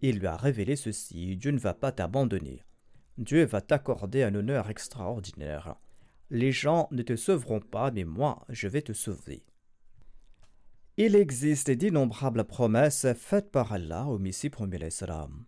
Il 0.00 0.20
lui 0.20 0.28
a 0.28 0.36
révélé 0.36 0.76
ceci 0.76 1.36
Dieu 1.36 1.50
ne 1.50 1.58
va 1.58 1.74
pas 1.74 1.90
t'abandonner. 1.90 2.62
Dieu 3.18 3.44
va 3.44 3.60
t'accorder 3.60 4.22
un 4.22 4.34
honneur 4.36 4.70
extraordinaire. 4.70 5.74
Les 6.30 6.52
gens 6.52 6.86
ne 6.92 7.02
te 7.02 7.16
sauveront 7.16 7.58
pas, 7.58 7.90
mais 7.90 8.04
moi, 8.04 8.44
je 8.48 8.68
vais 8.68 8.82
te 8.82 8.92
sauver. 8.92 9.44
Il 10.96 11.16
existe 11.16 11.72
d'innombrables 11.72 12.44
promesses 12.44 13.08
faites 13.16 13.50
par 13.50 13.72
Allah 13.72 14.06
au 14.06 14.18
Messie 14.18 14.50
premier 14.50 14.78
l'Islam. 14.78 15.46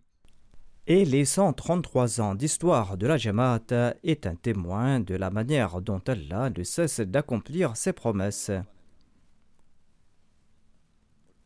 Et 0.85 1.05
les 1.05 1.23
133 1.23 2.19
ans 2.19 2.35
d'histoire 2.35 2.97
de 2.97 3.07
la 3.07 3.17
Jamaat 3.17 3.95
est 4.03 4.27
un 4.27 4.35
témoin 4.35 4.99
de 4.99 5.15
la 5.15 5.29
manière 5.29 5.81
dont 5.81 6.01
Allah 6.07 6.49
ne 6.49 6.63
cesse 6.63 6.99
d'accomplir 6.99 7.77
ses 7.77 7.93
promesses. 7.93 8.51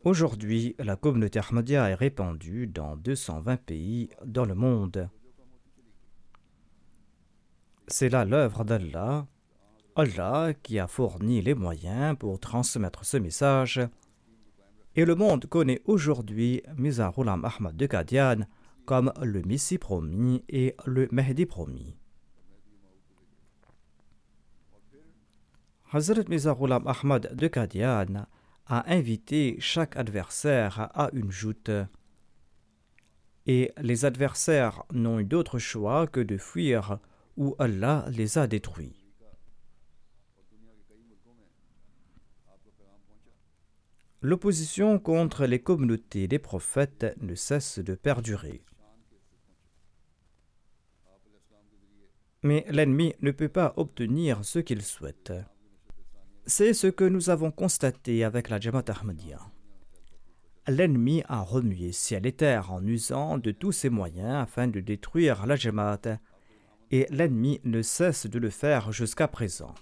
Aujourd'hui, 0.04 0.74
la 0.80 0.96
communauté 0.96 1.38
Ahmadiyya 1.38 1.90
est 1.90 1.94
répandue 1.94 2.66
dans 2.66 2.96
220 2.96 3.56
pays 3.56 4.08
dans 4.24 4.44
le 4.44 4.56
monde. 4.56 5.08
C'est 7.86 8.08
là 8.08 8.24
l'œuvre 8.24 8.64
d'Allah, 8.64 9.28
Allah 9.94 10.54
qui 10.60 10.80
a 10.80 10.88
fourni 10.88 11.40
les 11.40 11.54
moyens 11.54 12.16
pour 12.18 12.40
transmettre 12.40 13.04
ce 13.04 13.16
message. 13.16 13.80
Et 14.96 15.04
le 15.04 15.14
monde 15.14 15.46
connaît 15.46 15.80
aujourd'hui 15.84 16.64
Mizarulam 16.76 17.44
Ahmad 17.44 17.76
de 17.76 17.86
Qadian 17.86 18.40
comme 18.84 19.12
le 19.22 19.42
Messie 19.42 19.78
promis 19.78 20.42
et 20.48 20.74
le 20.84 21.06
Mahdi 21.12 21.46
promis. 21.46 21.94
Hazrat 25.92 26.24
Mizarulam 26.28 26.88
Ahmad 26.88 27.36
de 27.36 27.46
Qadian 27.46 28.26
a 28.66 28.90
invité 28.92 29.56
chaque 29.58 29.96
adversaire 29.96 30.90
à 30.94 31.10
une 31.12 31.30
joute. 31.30 31.70
Et 33.46 33.72
les 33.80 34.04
adversaires 34.04 34.84
n'ont 34.92 35.18
eu 35.18 35.24
d'autre 35.24 35.58
choix 35.58 36.06
que 36.06 36.20
de 36.20 36.36
fuir 36.36 36.98
où 37.36 37.56
Allah 37.58 38.04
les 38.10 38.38
a 38.38 38.46
détruits. 38.46 39.02
L'opposition 44.24 45.00
contre 45.00 45.46
les 45.46 45.60
communautés 45.60 46.28
des 46.28 46.38
prophètes 46.38 47.16
ne 47.20 47.34
cesse 47.34 47.80
de 47.80 47.96
perdurer. 47.96 48.62
Mais 52.44 52.64
l'ennemi 52.70 53.14
ne 53.20 53.32
peut 53.32 53.48
pas 53.48 53.74
obtenir 53.76 54.44
ce 54.44 54.60
qu'il 54.60 54.82
souhaite. 54.82 55.32
C'est 56.46 56.74
ce 56.74 56.88
que 56.88 57.04
nous 57.04 57.30
avons 57.30 57.52
constaté 57.52 58.24
avec 58.24 58.48
la 58.48 58.58
Jamaat 58.58 58.84
Ahmadiyya. 58.88 59.38
L'ennemi 60.66 61.22
a 61.28 61.40
remué 61.40 61.92
ciel 61.92 62.26
et 62.26 62.32
terre 62.32 62.72
en 62.72 62.84
usant 62.84 63.38
de 63.38 63.52
tous 63.52 63.70
ses 63.70 63.90
moyens 63.90 64.42
afin 64.42 64.66
de 64.66 64.80
détruire 64.80 65.46
la 65.46 65.54
Jamaat, 65.54 66.18
et 66.90 67.06
l'ennemi 67.10 67.60
ne 67.62 67.80
cesse 67.80 68.26
de 68.26 68.40
le 68.40 68.50
faire 68.50 68.90
jusqu'à 68.90 69.28
présent. 69.28 69.74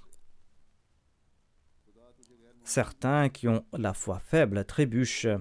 Certains 2.62 3.30
qui 3.30 3.48
ont 3.48 3.64
la 3.72 3.94
foi 3.94 4.20
faible 4.20 4.64
trébuchent. 4.66 5.38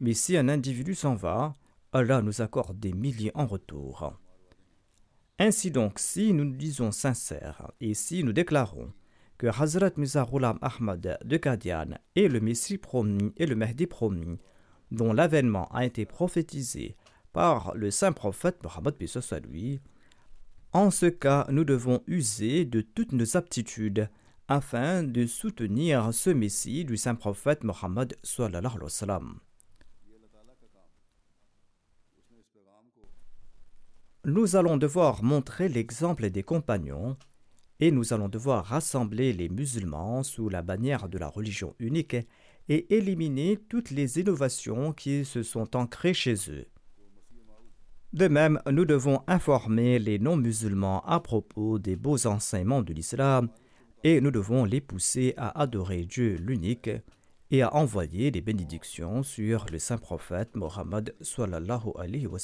Mais 0.00 0.12
si 0.12 0.36
un 0.36 0.50
individu 0.50 0.94
s'en 0.94 1.14
va, 1.14 1.56
Allah 1.92 2.20
nous 2.20 2.42
accorde 2.42 2.78
des 2.78 2.92
milliers 2.92 3.32
en 3.34 3.46
retour. 3.46 4.18
Ainsi 5.38 5.70
donc, 5.70 5.98
si 5.98 6.34
nous 6.34 6.44
nous 6.44 6.56
disons 6.56 6.92
sincères 6.92 7.72
et 7.80 7.94
si 7.94 8.22
nous 8.22 8.34
déclarons 8.34 8.92
que 9.38 9.46
Hazrat 9.46 9.92
Mizarulam 9.96 10.58
Ahmad 10.62 11.18
de 11.24 11.36
Qadian 11.36 11.98
est 12.14 12.28
le 12.28 12.40
Messie 12.40 12.78
promis 12.78 13.32
et 13.36 13.46
le 13.46 13.56
Mahdi 13.56 13.86
promis, 13.86 14.38
dont 14.90 15.12
l'avènement 15.12 15.68
a 15.72 15.84
été 15.84 16.06
prophétisé 16.06 16.96
par 17.32 17.74
le 17.74 17.90
saint 17.90 18.12
prophète 18.12 18.62
Mohammed 18.62 18.94
en 20.72 20.90
ce 20.90 21.06
cas, 21.06 21.46
nous 21.48 21.64
devons 21.64 22.02
user 22.06 22.66
de 22.66 22.82
toutes 22.82 23.12
nos 23.12 23.38
aptitudes 23.38 24.10
afin 24.46 25.02
de 25.02 25.24
soutenir 25.26 26.12
ce 26.12 26.28
Messie 26.28 26.84
du 26.84 26.98
saint 26.98 27.14
prophète 27.14 27.64
Mohammed 27.64 28.14
Nous 34.24 34.56
allons 34.56 34.76
devoir 34.76 35.22
montrer 35.22 35.70
l'exemple 35.70 36.28
des 36.28 36.42
compagnons 36.42 37.16
et 37.80 37.90
nous 37.90 38.12
allons 38.12 38.28
devoir 38.28 38.64
rassembler 38.64 39.32
les 39.32 39.48
musulmans 39.48 40.22
sous 40.22 40.48
la 40.48 40.62
bannière 40.62 41.08
de 41.08 41.18
la 41.18 41.28
religion 41.28 41.74
unique 41.78 42.16
et 42.68 42.96
éliminer 42.96 43.58
toutes 43.68 43.90
les 43.90 44.18
innovations 44.18 44.92
qui 44.92 45.24
se 45.24 45.42
sont 45.42 45.76
ancrées 45.76 46.14
chez 46.14 46.34
eux. 46.50 46.66
De 48.12 48.28
même, 48.28 48.60
nous 48.70 48.84
devons 48.84 49.20
informer 49.26 49.98
les 49.98 50.18
non-musulmans 50.18 51.02
à 51.04 51.20
propos 51.20 51.78
des 51.78 51.96
beaux 51.96 52.26
enseignements 52.26 52.82
de 52.82 52.94
l'islam 52.94 53.50
et 54.04 54.20
nous 54.20 54.30
devons 54.30 54.64
les 54.64 54.80
pousser 54.80 55.34
à 55.36 55.60
adorer 55.60 56.04
Dieu 56.04 56.36
l'unique 56.36 56.90
et 57.50 57.62
à 57.62 57.74
envoyer 57.74 58.30
des 58.30 58.40
bénédictions 58.40 59.22
sur 59.22 59.66
le 59.70 59.78
saint 59.78 59.98
prophète 59.98 60.56
Mohammed 60.56 61.14
alayhi 61.98 62.26
wa 62.26 62.38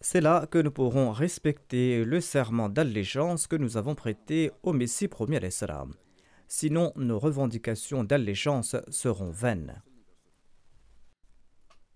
C'est 0.00 0.20
là 0.20 0.46
que 0.46 0.58
nous 0.58 0.70
pourrons 0.70 1.10
respecter 1.10 2.04
le 2.04 2.20
serment 2.20 2.68
d'allégeance 2.68 3.48
que 3.48 3.56
nous 3.56 3.76
avons 3.76 3.96
prêté 3.96 4.52
au 4.62 4.72
Messie 4.72 5.08
premier 5.08 5.50
salam. 5.50 5.92
Sinon, 6.46 6.92
nos 6.94 7.18
revendications 7.18 8.04
d'allégeance 8.04 8.76
seront 8.88 9.30
vaines. 9.30 9.82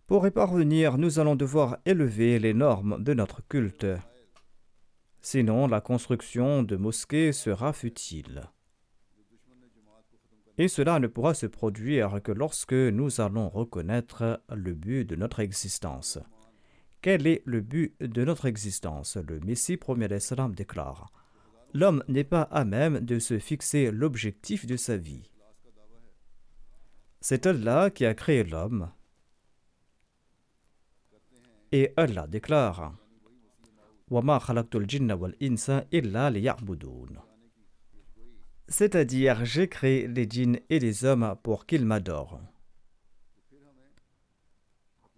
Pour 0.08 0.26
y 0.26 0.32
parvenir, 0.32 0.98
nous 0.98 1.20
allons 1.20 1.36
devoir 1.36 1.78
élever 1.86 2.40
les 2.40 2.54
normes 2.54 3.02
de 3.02 3.14
notre 3.14 3.46
culte. 3.46 3.86
Sinon, 5.20 5.68
la 5.68 5.80
construction 5.80 6.64
de 6.64 6.76
mosquées 6.76 7.32
sera 7.32 7.72
futile. 7.72 8.42
Et 10.58 10.66
cela 10.66 10.98
ne 10.98 11.06
pourra 11.06 11.34
se 11.34 11.46
produire 11.46 12.20
que 12.22 12.32
lorsque 12.32 12.72
nous 12.72 13.20
allons 13.20 13.48
reconnaître 13.48 14.42
le 14.50 14.74
but 14.74 15.04
de 15.04 15.14
notre 15.16 15.40
existence. 15.40 16.18
Quel 17.02 17.26
est 17.26 17.42
le 17.44 17.60
but 17.60 17.94
de 18.00 18.24
notre 18.24 18.46
existence? 18.46 19.16
Le 19.16 19.40
Messie 19.40 19.76
premier 19.76 20.20
salam 20.20 20.54
déclare 20.54 21.12
L'homme 21.74 22.04
n'est 22.06 22.22
pas 22.22 22.42
à 22.42 22.64
même 22.64 23.00
de 23.00 23.18
se 23.18 23.38
fixer 23.38 23.90
l'objectif 23.90 24.66
de 24.66 24.76
sa 24.76 24.96
vie. 24.96 25.28
C'est 27.20 27.46
Allah 27.46 27.90
qui 27.90 28.06
a 28.06 28.14
créé 28.14 28.44
l'homme. 28.44 28.90
Et 31.72 31.92
Allah 31.96 32.26
déclare 32.26 32.94
c'est-à-dire, 38.68 39.44
j'ai 39.44 39.68
créé 39.68 40.06
les 40.06 40.28
djinns 40.28 40.58
et 40.68 40.78
les 40.78 41.04
hommes 41.04 41.36
pour 41.42 41.66
qu'ils 41.66 41.84
m'adorent. 41.84 42.40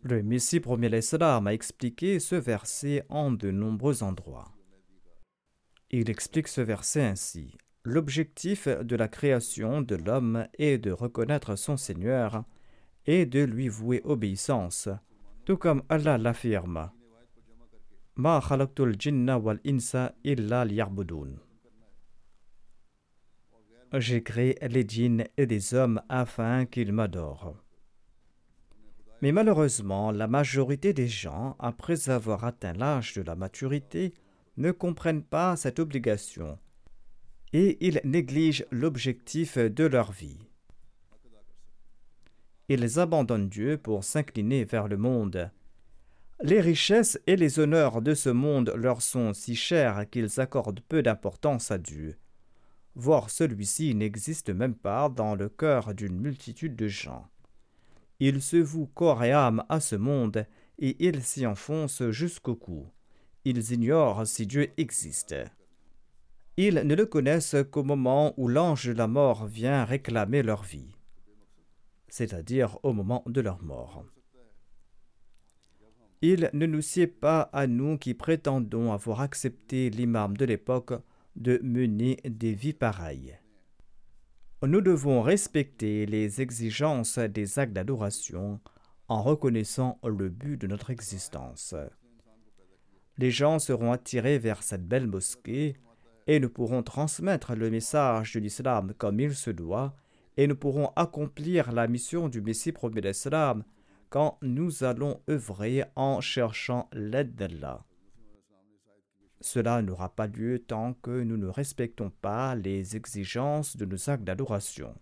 Le 0.07 0.23
Messie 0.23 0.61
premier 0.61 0.91
l'Islam 0.91 1.47
a 1.47 1.55
expliqué 1.55 2.21
ce 2.21 2.35
verset 2.35 3.07
en 3.09 3.33
de 3.33 3.51
nombreux 3.51 4.03
endroits. 4.03 4.53
Il 5.91 6.11
explique 6.11 6.49
ce 6.49 6.61
verset 6.61 7.01
ainsi. 7.01 7.57
L'objectif 7.85 8.69
de 8.69 8.97
la 8.97 9.09
création 9.09 9.81
de 9.81 9.95
l'homme 9.95 10.47
est 10.59 10.77
de 10.77 10.91
reconnaître 10.91 11.57
son 11.57 11.79
Seigneur 11.79 12.45
et 13.07 13.25
de 13.25 13.41
lui 13.41 13.69
vouer 13.69 14.03
obéissance, 14.05 14.91
tout 15.47 15.57
comme 15.57 15.83
Allah 15.89 16.19
l'affirme. 16.19 16.91
J'ai 23.95 24.23
créé 24.23 24.59
les 24.69 24.87
djinns 24.87 25.25
et 25.39 25.47
des 25.47 25.73
hommes 25.73 26.03
afin 26.11 26.67
qu'ils 26.67 26.93
m'adorent. 26.93 27.64
Mais 29.25 29.33
malheureusement, 29.33 30.11
la 30.11 30.29
majorité 30.29 30.93
des 30.93 31.09
gens, 31.09 31.57
après 31.59 32.11
avoir 32.11 32.45
atteint 32.45 32.75
l'âge 32.75 33.15
de 33.15 33.23
la 33.23 33.35
maturité, 33.35 34.13
ne 34.59 34.71
comprennent 34.71 35.25
pas 35.25 35.57
cette 35.57 35.79
obligation 35.79 36.59
et 37.55 37.79
ils 37.81 38.03
négligent 38.05 38.67
l'objectif 38.71 39.57
de 39.57 39.85
leur 39.85 40.13
vie. 40.13 40.47
Ils 42.69 43.01
abandonnent 43.01 43.49
Dieu 43.49 43.79
pour 43.79 44.05
s'incliner 44.05 44.67
vers 44.67 44.89
le 44.89 44.99
monde 44.99 45.51
les 46.43 46.61
richesses 46.61 47.19
et 47.27 47.37
les 47.37 47.59
honneurs 47.59 48.03
de 48.03 48.13
ce 48.13 48.29
monde 48.29 48.75
leur 48.77 49.01
sont 49.01 49.33
si 49.33 49.57
chers 49.57 50.11
qu'ils 50.11 50.39
accordent 50.39 50.81
peu 50.81 51.03
d'importance 51.03 51.71
à 51.71 51.79
Dieu. 51.79 52.19
Voire 52.95 53.31
celui-ci 53.31 53.95
n'existe 53.95 54.51
même 54.51 54.75
pas 54.75 55.09
dans 55.09 55.35
le 55.35 55.49
cœur 55.49 55.95
d'une 55.95 56.21
multitude 56.21 56.77
de 56.77 56.89
gens. 56.89 57.27
Ils 58.27 58.41
se 58.41 58.57
vouent 58.57 58.87
corps 58.87 59.23
et 59.23 59.33
âme 59.33 59.67
à 59.69 59.81
ce 59.81 59.97
monde 59.97 60.47
et 60.79 60.97
ils 61.07 61.23
s'y 61.23 61.45
enfoncent 61.45 62.09
jusqu'au 62.09 62.57
cou. 62.57 62.89
Ils 63.45 63.73
ignorent 63.73 64.27
si 64.27 64.47
Dieu 64.47 64.71
existe. 64.79 65.35
Ils 66.57 66.77
ne 66.87 66.95
le 66.95 67.05
connaissent 67.05 67.57
qu'au 67.71 67.83
moment 67.85 68.33
où 68.39 68.49
l'ange 68.49 68.87
de 68.87 68.95
la 68.95 69.09
mort 69.09 69.45
vient 69.45 69.85
réclamer 69.85 70.43
leur 70.43 70.63
vie, 70.63 70.97
c'est-à-dire 72.09 72.79
au 72.83 72.95
moment 72.95 73.23
de 73.27 73.43
leur 73.43 73.63
mort. 73.63 74.07
Il 76.23 76.49
ne 76.55 76.65
nous 76.65 76.81
sied 76.81 77.09
pas 77.09 77.43
à 77.53 77.67
nous 77.67 77.99
qui 77.99 78.15
prétendons 78.15 78.91
avoir 78.95 79.21
accepté 79.21 79.91
l'imam 79.91 80.35
de 80.35 80.47
l'époque 80.47 80.95
de 81.37 81.61
mener 81.63 82.23
des 82.25 82.55
vies 82.55 82.73
pareilles. 82.73 83.39
Nous 84.67 84.81
devons 84.81 85.21
respecter 85.21 86.07
les 86.07 86.41
exigences 86.41 87.19
des 87.19 87.59
actes 87.59 87.75
d'adoration 87.75 88.61
en 89.09 89.23
reconnaissant 89.23 89.99
le 90.03 90.31
but 90.31 90.57
de 90.57 90.67
notre 90.67 90.89
existence. 90.89 91.75
Les 93.19 93.31
gens 93.31 93.59
seront 93.59 93.93
attirés 93.93 94.39
vers 94.39 94.63
cette 94.63 94.87
belle 94.89 95.07
mosquée 95.07 95.77
et 96.27 96.41
nous 96.41 96.49
pourrons 96.49 96.83
transmettre 96.83 97.55
le 97.55 97.69
message 97.69 98.33
de 98.33 98.41
l'islam 98.41 98.95
comme 98.97 99.21
il 99.21 99.35
se 99.35 99.51
doit 99.51 99.95
et 100.39 100.47
nous 100.47 100.57
pourrons 100.57 100.93
accomplir 100.97 101.71
la 101.73 101.87
mission 101.87 102.31
du 102.31 102.41
Messie 102.41 102.73
premier 102.73 103.03
d'Islam 103.03 103.65
quand 104.09 104.39
nous 104.41 104.83
allons 104.83 105.21
œuvrer 105.29 105.85
en 105.95 106.23
cherchant 106.23 106.89
l'aide 106.95 107.35
d'Allah. 107.35 107.85
Cela 109.45 109.83
n'aura 109.83 110.09
pas 110.09 110.27
lieu 110.27 110.59
tant 110.59 110.95
que 110.95 111.23
nous 111.23 111.37
ne 111.37 111.49
respectons 111.49 112.09
pas 112.09 112.55
les 112.55 112.97
exigences 112.97 113.77
de 113.77 113.85
nos 113.85 114.09
actes 114.09 114.25
d'adoration. 114.25 114.95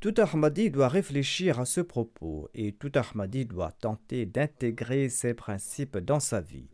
Tout 0.00 0.14
Ahmadi 0.18 0.72
doit 0.72 0.88
réfléchir 0.88 1.60
à 1.60 1.66
ce 1.66 1.80
propos 1.82 2.48
et 2.52 2.72
tout 2.72 2.90
Ahmadi 2.96 3.44
doit 3.46 3.70
tenter 3.70 4.26
d'intégrer 4.26 5.08
ces 5.08 5.34
principes 5.34 5.98
dans 5.98 6.18
sa 6.18 6.40
vie. 6.40 6.68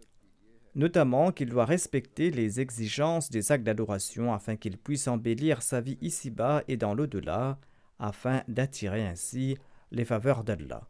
Notamment 0.75 1.33
qu'il 1.33 1.51
doit 1.51 1.67
respecter 1.67 2.31
les 2.31 2.61
exigences 2.61 3.29
des 3.29 3.53
actes 3.53 3.65
d'adoration 3.65 4.33
afin 4.33 4.57
qu'il 4.57 4.79
puisse 4.79 5.09
embellir 5.09 5.61
sa 5.61 5.83
vie 5.83 5.99
ici-bas 6.01 6.65
et 6.67 6.79
dans 6.79 6.95
l'au-delà, 6.95 7.59
afin 7.99 8.43
d'attirer 8.49 9.07
ainsi 9.07 9.59
les 9.91 10.07
faveurs 10.07 10.45
d'Allah. 10.45 10.89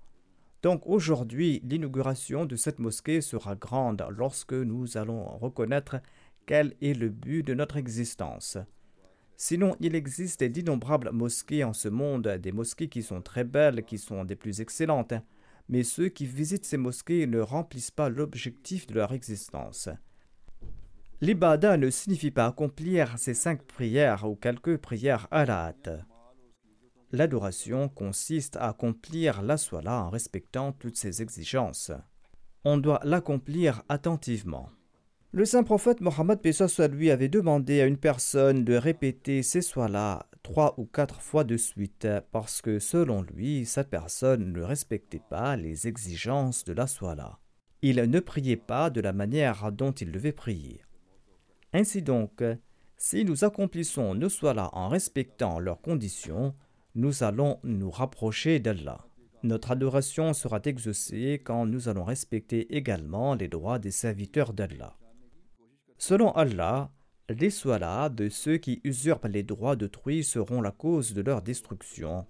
Donc 0.67 0.83
aujourd'hui, 0.87 1.63
l'inauguration 1.63 2.45
de 2.45 2.57
cette 2.57 2.81
mosquée 2.81 3.21
sera 3.21 3.55
grande 3.55 4.05
lorsque 4.11 4.53
nous 4.53 4.97
allons 4.97 5.25
reconnaître 5.39 6.01
quel 6.45 6.75
est 6.83 6.93
le 6.93 7.09
but 7.09 7.45
de 7.45 7.55
notre 7.55 7.77
existence. 7.77 8.59
Sinon, 9.37 9.77
il 9.79 9.95
existe 9.95 10.43
d'innombrables 10.43 11.13
mosquées 11.13 11.63
en 11.63 11.73
ce 11.73 11.89
monde, 11.89 12.27
des 12.43 12.51
mosquées 12.51 12.89
qui 12.89 13.05
sont 13.05 13.23
très 13.23 13.45
belles, 13.45 13.85
qui 13.85 13.97
sont 13.97 14.25
des 14.25 14.35
plus 14.35 14.61
excellentes, 14.61 15.15
mais 15.69 15.85
ceux 15.85 16.09
qui 16.09 16.27
visitent 16.27 16.65
ces 16.65 16.79
mosquées 16.79 17.29
ne 17.29 17.39
remplissent 17.39 17.93
pas 17.93 18.09
l'objectif 18.09 18.89
de 18.89 18.95
leur 18.95 19.13
existence. 19.13 19.89
L'ibada 21.21 21.77
ne 21.77 21.91
signifie 21.91 22.33
pas 22.33 22.47
accomplir 22.47 23.17
ces 23.19 23.35
cinq 23.35 23.63
prières 23.63 24.29
ou 24.29 24.35
quelques 24.35 24.79
prières 24.79 25.29
à 25.31 25.47
la 25.47 25.67
hâte. 25.67 25.91
L'adoration 27.13 27.89
consiste 27.89 28.57
à 28.57 28.69
accomplir 28.69 29.43
la 29.43 29.57
soie-là 29.57 30.03
en 30.03 30.11
respectant 30.11 30.73
toutes 30.73 30.97
ses 30.97 31.23
exigences. 31.23 31.93
On 32.65 32.79
doit 32.79 33.01
l'accomplir 33.05 33.83
attentivement. 33.89 34.69
Le 35.33 35.45
saint 35.45 35.63
prophète 35.63 36.01
Mohammed 36.01 36.41
lui 36.93 37.11
avait 37.11 37.29
demandé 37.29 37.81
à 37.81 37.87
une 37.87 37.99
personne 37.99 38.65
de 38.65 38.75
répéter 38.75 39.43
ces 39.43 39.61
soies-là 39.61 40.27
trois 40.43 40.75
ou 40.79 40.87
quatre 40.87 41.21
fois 41.21 41.45
de 41.45 41.57
suite 41.57 42.09
parce 42.33 42.63
que 42.63 42.79
selon 42.79 43.23
lui, 43.23 43.67
cette 43.67 43.91
personne 43.91 44.53
ne 44.53 44.63
respectait 44.63 45.23
pas 45.29 45.57
les 45.57 45.87
exigences 45.87 46.65
de 46.65 46.73
la 46.73 46.87
soie-là. 46.87 47.39
Il 47.83 47.97
ne 47.97 48.21
priait 48.21 48.57
pas 48.57 48.91
de 48.91 49.01
la 49.01 49.13
manière 49.13 49.71
dont 49.73 49.93
il 49.93 50.11
devait 50.11 50.33
prier. 50.33 50.83
Ainsi 51.73 52.01
donc, 52.01 52.43
si 52.97 53.25
nous 53.25 53.45
accomplissons 53.45 54.15
nos 54.15 54.29
soies-là 54.29 54.71
en 54.73 54.89
respectant 54.89 55.59
leurs 55.59 55.83
conditions, 55.83 56.55
nous 56.97 57.23
allons 57.23 57.61
nous 57.63 57.91
rapprocher 57.91 58.59
d'Allah. 58.59 59.07
Notre 59.43 59.73
adoration 59.73 60.33
sera 60.33 60.61
exaucée 60.65 61.43
quand 61.45 61.67
nous 61.67 61.91
allons 61.91 62.05
respecter 62.05 62.75
également 62.75 63.35
les 63.35 63.49
droits 63.49 63.79
des 63.79 63.91
serviteurs 63.91 64.55
d'Allah. 64.55 64.97
Selon 65.99 66.33
Allah, 66.33 66.91
les 67.29 67.51
soilas 67.51 68.09
de 68.09 68.31
ceux 68.31 68.57
qui 68.57 68.81
usurpent 68.83 69.29
les 69.29 69.43
droits 69.43 69.77
d'autrui 69.77 70.25
seront 70.25 70.63
la 70.63 70.71
cause 70.71 71.13
de 71.13 71.21
leur 71.21 71.43
destruction. 71.43 72.27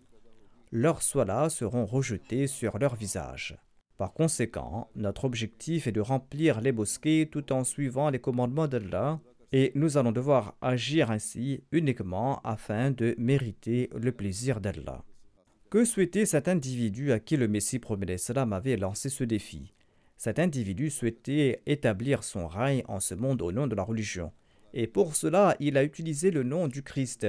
Leurs 0.72 1.02
soilas 1.02 1.50
seront 1.50 1.86
rejetés 1.86 2.48
sur 2.48 2.78
leur 2.78 2.96
visage. 2.96 3.56
Par 3.96 4.12
conséquent, 4.12 4.90
notre 4.96 5.26
objectif 5.26 5.86
est 5.86 5.92
de 5.92 6.00
remplir 6.00 6.60
les 6.60 6.72
mosquées 6.72 7.28
tout 7.30 7.52
en 7.52 7.62
suivant 7.62 8.10
les 8.10 8.18
commandements 8.18 8.66
d'Allah, 8.66 9.20
et 9.52 9.72
nous 9.74 9.96
allons 9.96 10.12
devoir 10.12 10.56
agir 10.60 11.10
ainsi 11.10 11.62
uniquement 11.72 12.40
afin 12.42 12.90
de 12.90 13.14
mériter 13.18 13.90
le 13.94 14.12
plaisir 14.12 14.60
d'Allah. 14.60 15.04
Que 15.70 15.84
souhaitait 15.84 16.26
cet 16.26 16.48
individu 16.48 17.12
à 17.12 17.18
qui 17.18 17.36
le 17.36 17.48
Messie 17.48 17.78
promet 17.78 18.18
salam 18.18 18.52
avait 18.52 18.76
lancé 18.76 19.08
ce 19.08 19.24
défi? 19.24 19.72
Cet 20.16 20.38
individu 20.38 20.90
souhaitait 20.90 21.62
établir 21.66 22.24
son 22.24 22.46
règne 22.46 22.82
en 22.88 23.00
ce 23.00 23.14
monde 23.14 23.42
au 23.42 23.52
nom 23.52 23.66
de 23.66 23.74
la 23.74 23.82
religion, 23.82 24.32
et 24.72 24.86
pour 24.86 25.14
cela 25.14 25.56
il 25.60 25.76
a 25.76 25.84
utilisé 25.84 26.30
le 26.30 26.42
nom 26.42 26.68
du 26.68 26.82
Christ. 26.82 27.26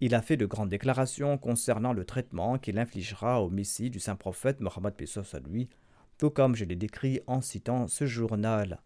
Il 0.00 0.14
a 0.14 0.22
fait 0.22 0.36
de 0.36 0.46
grandes 0.46 0.70
déclarations 0.70 1.36
concernant 1.36 1.92
le 1.92 2.04
traitement 2.04 2.58
qu'il 2.58 2.78
infligera 2.78 3.42
au 3.42 3.50
Messie 3.50 3.90
du 3.90 4.00
saint 4.00 4.16
prophète 4.16 4.60
Mohammed 4.60 4.94
Pesos 4.94 5.34
à 5.34 5.40
lui, 5.40 5.68
tout 6.16 6.30
comme 6.30 6.56
je 6.56 6.64
l'ai 6.64 6.76
décrit 6.76 7.20
en 7.26 7.40
citant 7.40 7.86
ce 7.86 8.06
journal. 8.06 8.80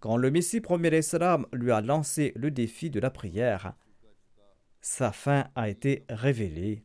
Quand 0.00 0.16
le 0.16 0.30
Messie 0.30 0.62
premier 0.62 0.96
Islam 0.96 1.46
lui 1.52 1.70
a 1.70 1.82
lancé 1.82 2.32
le 2.34 2.50
défi 2.50 2.88
de 2.88 3.00
la 3.00 3.10
prière, 3.10 3.74
sa 4.80 5.12
fin 5.12 5.48
a 5.54 5.68
été 5.68 6.06
révélée. 6.08 6.84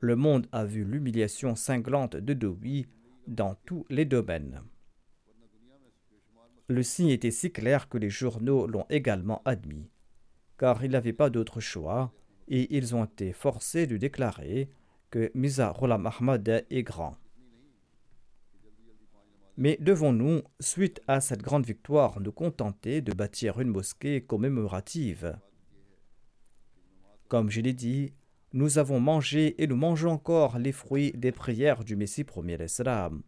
Le 0.00 0.16
monde 0.16 0.48
a 0.50 0.64
vu 0.64 0.84
l'humiliation 0.84 1.54
cinglante 1.54 2.16
de 2.16 2.34
Dowi 2.34 2.88
dans 3.28 3.54
tous 3.64 3.86
les 3.88 4.04
domaines. 4.04 4.62
Le 6.66 6.82
signe 6.82 7.10
était 7.10 7.30
si 7.30 7.52
clair 7.52 7.88
que 7.88 7.98
les 7.98 8.10
journaux 8.10 8.66
l'ont 8.66 8.86
également 8.90 9.40
admis, 9.44 9.88
car 10.58 10.84
il 10.84 10.90
n'avait 10.90 11.12
pas 11.12 11.30
d'autre 11.30 11.60
choix, 11.60 12.12
et 12.48 12.76
ils 12.76 12.96
ont 12.96 13.04
été 13.04 13.32
forcés 13.32 13.86
de 13.86 13.96
déclarer 13.96 14.68
que 15.10 15.30
Miza 15.34 15.70
Rolam 15.70 16.06
Ahmad 16.06 16.66
est 16.68 16.82
grand. 16.82 17.16
Mais 19.56 19.78
devons-nous, 19.80 20.42
suite 20.58 21.00
à 21.06 21.20
cette 21.20 21.42
grande 21.42 21.64
victoire, 21.64 22.20
nous 22.20 22.32
contenter 22.32 23.00
de 23.00 23.12
bâtir 23.12 23.60
une 23.60 23.68
mosquée 23.68 24.20
commémorative? 24.20 25.38
Comme 27.28 27.50
je 27.50 27.60
l'ai 27.60 27.72
dit, 27.72 28.12
nous 28.52 28.78
avons 28.78 28.98
mangé 28.98 29.60
et 29.62 29.66
nous 29.68 29.76
mangeons 29.76 30.10
encore 30.10 30.58
les 30.58 30.72
fruits 30.72 31.12
des 31.12 31.30
prières 31.30 31.84
du 31.84 31.94
Messie 31.94 32.24
premier 32.24 32.62
Islam. 32.64 33.22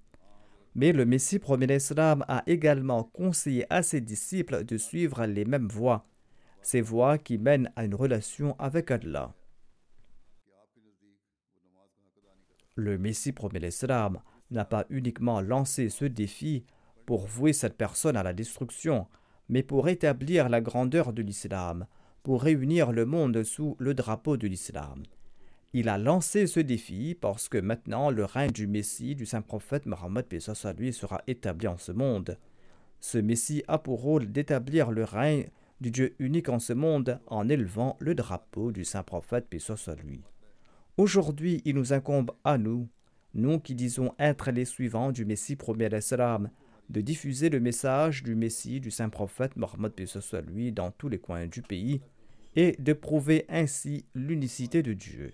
Mais 0.75 0.93
le 0.93 1.07
Messie 1.07 1.39
premier 1.39 1.75
Islam 1.75 2.25
a 2.29 2.43
également 2.47 3.05
conseillé 3.05 3.65
à 3.71 3.83
ses 3.83 4.01
disciples 4.01 4.65
de 4.65 4.77
suivre 4.77 5.25
les 5.27 5.45
mêmes 5.45 5.69
voies, 5.69 6.07
ces 6.61 6.81
voies 6.81 7.19
qui 7.19 7.39
mènent 7.39 7.73
à 7.77 7.85
une 7.85 7.95
relation 7.95 8.57
avec 8.59 8.91
Allah. 8.91 9.33
Le 12.75 12.99
Messie 12.99 13.33
premier 13.33 13.67
Islam 13.67 14.21
n'a 14.51 14.65
pas 14.65 14.87
uniquement 14.91 15.41
lancé 15.41 15.89
ce 15.89 16.05
défi 16.05 16.65
pour 17.05 17.27
vouer 17.27 17.53
cette 17.53 17.77
personne 17.77 18.17
à 18.17 18.23
la 18.23 18.33
destruction, 18.33 19.07
mais 19.49 19.63
pour 19.63 19.89
établir 19.89 20.49
la 20.49 20.61
grandeur 20.61 21.13
de 21.13 21.23
l'islam, 21.23 21.87
pour 22.23 22.43
réunir 22.43 22.93
le 22.93 23.07
monde 23.07 23.43
sous 23.45 23.77
le 23.79 23.95
drapeau 23.95 24.37
de 24.37 24.49
l'islam. 24.49 25.05
Il 25.73 25.89
a 25.89 25.99
lancé 25.99 26.47
ce 26.47 26.61
défi 26.61 27.17
parce 27.21 27.49
que 27.49 27.59
maintenant 27.59 28.11
le 28.11 28.25
règne 28.25 28.51
du 28.51 28.67
Messie, 28.67 29.15
du 29.15 29.27
saint 29.27 29.43
prophète 29.43 29.87
Mohammed 29.87 30.27
à 30.65 30.73
lui 30.73 30.93
sera 30.93 31.23
établi 31.27 31.69
en 31.69 31.79
ce 31.79 31.93
monde. 31.93 32.39
Ce 33.01 33.19
Messie 33.19 33.63
a 33.69 33.79
pour 33.79 34.01
rôle 34.01 34.33
d'établir 34.33 34.91
le 34.91 35.05
règne 35.05 35.51
du 35.81 35.91
Dieu 35.91 36.17
unique 36.19 36.49
en 36.49 36.59
ce 36.59 36.73
monde 36.73 37.21
en 37.27 37.49
élevant 37.49 37.97
le 38.01 38.15
drapeau 38.15 38.73
du 38.73 38.85
saint 38.85 39.03
prophète 39.03 39.55
à 39.87 39.95
lui. 39.97 40.23
Aujourd'hui, 40.97 41.61
il 41.67 41.75
nous 41.75 41.93
incombe 41.93 42.33
à 42.43 42.57
nous, 42.57 42.89
nous 43.37 43.61
qui 43.61 43.75
disons 43.75 44.13
être 44.19 44.51
les 44.51 44.65
suivants 44.65 45.13
du 45.13 45.25
Messie 45.25 45.57
premier 45.57 45.89
de 45.89 47.01
diffuser 47.01 47.51
le 47.51 47.61
message 47.61 48.23
du 48.23 48.35
Messie 48.35 48.81
du 48.81 48.91
saint 48.91 49.11
prophète 49.11 49.57
Mohammed 49.57 49.93
à 50.33 50.41
lui 50.41 50.73
dans 50.73 50.91
tous 50.91 51.09
les 51.09 51.19
coins 51.19 51.47
du 51.47 51.61
pays 51.61 52.01
et 52.55 52.77
de 52.79 52.93
prouver 52.95 53.45
ainsi 53.49 54.07
l'unicité 54.15 54.83
de 54.83 54.95
Dieu. 54.95 55.33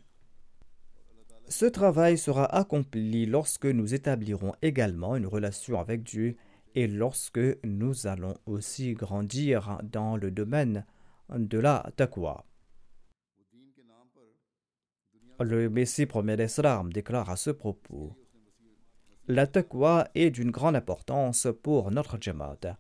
Ce 1.49 1.67
travail 1.67 2.19
sera 2.19 2.47
accompli 2.47 3.27
lorsque 3.27 3.67
nous 3.67 3.95
établirons 3.95 4.53
également 4.63 5.15
une 5.17 5.27
relation 5.27 5.79
avec 5.79 6.03
Dieu 6.03 6.37
et 6.75 6.89
lorsque 6.89 7.41
nous 7.63 8.07
allons 8.07 8.35
aussi 8.47 8.95
grandir 8.95 9.79
dans 9.85 10.17
le 10.17 10.31
domaine 10.31 10.85
de 11.29 11.59
la 11.59 11.93
taqwa. 11.97 12.45
Le 15.45 15.69
Messie 15.69 16.07
premier 16.07 16.37
d'Islam 16.37 16.93
déclare 16.93 17.29
à 17.29 17.35
ce 17.35 17.51
propos 17.51 18.17
La 19.27 19.49
taqwa 19.49 20.09
est 20.15 20.31
d'une 20.31 20.53
grande 20.53 20.77
importance 20.77 21.49
pour 21.65 21.91
notre 21.91 22.17
Jamaat, 22.21 22.79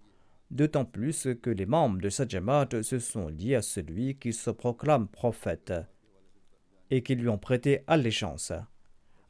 d'autant 0.52 0.84
plus 0.84 1.26
que 1.42 1.50
les 1.50 1.66
membres 1.66 2.00
de 2.00 2.08
cette 2.08 2.30
Jamaat 2.30 2.68
se 2.82 3.00
sont 3.00 3.26
liés 3.26 3.56
à 3.56 3.62
celui 3.62 4.16
qui 4.16 4.32
se 4.32 4.50
proclame 4.50 5.08
prophète 5.08 5.72
et 6.90 7.02
qui 7.02 7.16
lui 7.16 7.28
ont 7.28 7.38
prêté 7.38 7.82
allégeance. 7.88 8.52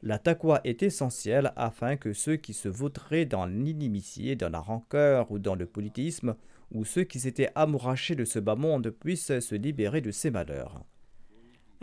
La 0.03 0.19
taqwa 0.19 0.61
est 0.63 0.83
essentielle 0.83 1.53
afin 1.55 1.95
que 1.95 2.13
ceux 2.13 2.35
qui 2.35 2.53
se 2.53 2.69
vautraient 2.69 3.25
dans 3.25 3.47
l'inimitié, 3.47 4.35
dans 4.35 4.49
la 4.49 4.59
rancœur 4.59 5.31
ou 5.31 5.39
dans 5.39 5.55
le 5.55 5.65
politisme, 5.65 6.35
ou 6.71 6.85
ceux 6.85 7.03
qui 7.03 7.19
s'étaient 7.19 7.51
amourachés 7.55 8.15
de 8.15 8.25
ce 8.25 8.37
bas 8.37 8.55
monde 8.55 8.91
puissent 8.91 9.39
se 9.39 9.55
libérer 9.55 10.01
de 10.01 10.11
ces 10.11 10.29
malheurs. 10.29 10.85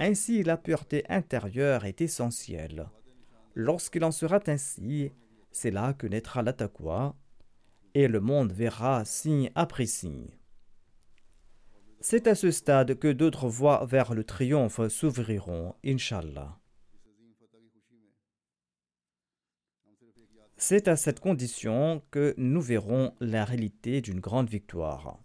Ainsi, 0.02 0.42
la 0.42 0.56
pureté 0.56 1.04
intérieure 1.10 1.84
est 1.84 2.00
essentielle. 2.00 2.88
Lorsqu'il 3.54 4.02
en 4.02 4.10
sera 4.10 4.40
ainsi, 4.46 5.12
c'est 5.52 5.70
là 5.70 5.92
que 5.92 6.06
naîtra 6.06 6.42
l'attaqua, 6.42 7.14
et 7.92 8.08
le 8.08 8.18
monde 8.20 8.50
verra 8.50 9.04
signe 9.04 9.50
après 9.54 9.84
signe. 9.84 10.30
C'est 12.00 12.26
à 12.28 12.34
ce 12.34 12.50
stade 12.50 12.98
que 12.98 13.12
d'autres 13.12 13.48
voies 13.48 13.84
vers 13.84 14.14
le 14.14 14.24
triomphe 14.24 14.88
s'ouvriront, 14.88 15.74
Inshallah. 15.84 16.58
C'est 20.56 20.88
à 20.88 20.96
cette 20.96 21.20
condition 21.20 22.02
que 22.10 22.32
nous 22.38 22.62
verrons 22.62 23.14
la 23.20 23.44
réalité 23.44 24.00
d'une 24.00 24.20
grande 24.20 24.48
victoire. 24.48 25.22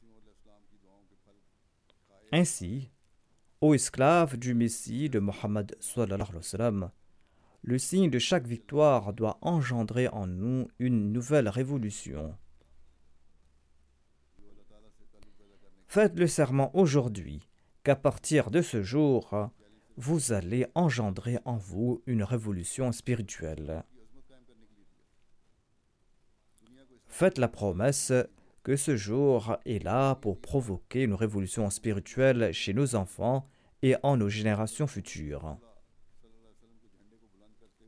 Ainsi, 2.34 2.92
ô 3.62 3.74
esclaves 3.74 4.38
du 4.38 4.54
Messie 4.54 5.10
de 5.10 5.20
Mohammed 5.20 5.76
le 7.64 7.80
signe 7.80 8.12
de 8.12 8.20
chaque 8.20 8.46
victoire 8.46 9.12
doit 9.14 9.40
engendrer 9.42 10.08
en 10.10 10.28
nous 10.28 10.68
une 10.78 11.12
nouvelle 11.12 11.50
révolution. 11.50 12.38
Faites 15.88 16.20
le 16.20 16.28
serment 16.28 16.70
aujourd'hui 16.76 17.40
qu'à 17.84 17.96
partir 17.96 18.52
de 18.52 18.62
ce 18.62 18.84
jour, 18.84 19.50
vous 19.98 20.32
allez 20.32 20.68
engendrer 20.76 21.40
en 21.46 21.58
vous 21.58 22.04
une 22.06 22.24
révolution 22.24 22.92
spirituelle. 22.92 23.84
Faites 27.08 27.38
la 27.38 27.48
promesse 27.48 28.12
que 28.66 28.76
ce 28.76 28.96
jour 28.96 29.58
est 29.68 29.84
là 29.84 30.16
pour 30.16 30.42
provoquer 30.42 31.04
une 31.04 31.14
révolution 31.14 31.70
spirituelle 31.70 32.52
chez 32.52 32.74
nos 32.74 32.96
enfants 32.96 33.48
et 33.84 33.96
en 34.02 34.18
nos 34.18 34.28
générations 34.28 34.88
futures. 34.88 35.60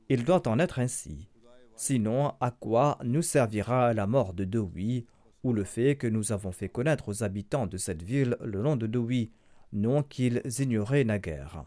Il 0.07 0.23
doit 0.23 0.47
en 0.47 0.59
être 0.59 0.77
ainsi. 0.77 1.29
Sinon, 1.75 2.35
à 2.39 2.51
quoi 2.51 2.99
nous 3.03 3.23
servira 3.23 3.95
la 3.95 4.05
mort 4.05 4.35
de 4.35 4.45
Dowie 4.45 5.07
ou 5.41 5.51
le 5.51 5.63
fait 5.63 5.95
que 5.95 6.05
nous 6.05 6.31
avons 6.31 6.51
fait 6.51 6.69
connaître 6.69 7.09
aux 7.09 7.23
habitants 7.23 7.65
de 7.65 7.77
cette 7.77 8.03
ville 8.03 8.37
le 8.39 8.61
nom 8.61 8.75
de 8.75 8.85
Dowie, 8.85 9.31
nom 9.73 10.03
qu'ils 10.03 10.43
ignoraient 10.59 11.05
naguère 11.05 11.63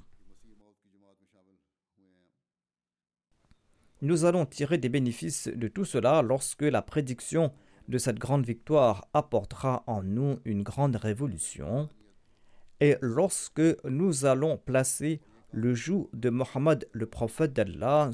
Nous 4.03 4.25
allons 4.25 4.47
tirer 4.47 4.79
des 4.79 4.89
bénéfices 4.89 5.49
de 5.49 5.67
tout 5.67 5.85
cela 5.85 6.23
lorsque 6.23 6.63
la 6.63 6.81
prédiction 6.81 7.53
de 7.91 7.99
cette 7.99 8.21
grande 8.21 8.47
victoire 8.47 9.09
apportera 9.13 9.83
en 9.87 10.03
nous 10.03 10.39
une 10.45 10.63
grande 10.63 10.97
révolution. 10.97 11.89
Et 12.81 12.97
lorsque 13.03 13.63
nous 13.85 14.25
allons 14.25 14.57
placer 14.57 15.21
le 15.51 15.75
joug 15.75 16.09
de 16.13 16.31
Mohammed 16.31 16.89
le 16.93 17.07
prophète 17.07 17.53
d'Allah 17.53 18.11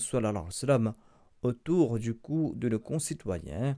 autour 1.42 1.98
du 1.98 2.14
cou 2.14 2.54
de 2.56 2.70
nos 2.70 2.78
concitoyens, 2.78 3.76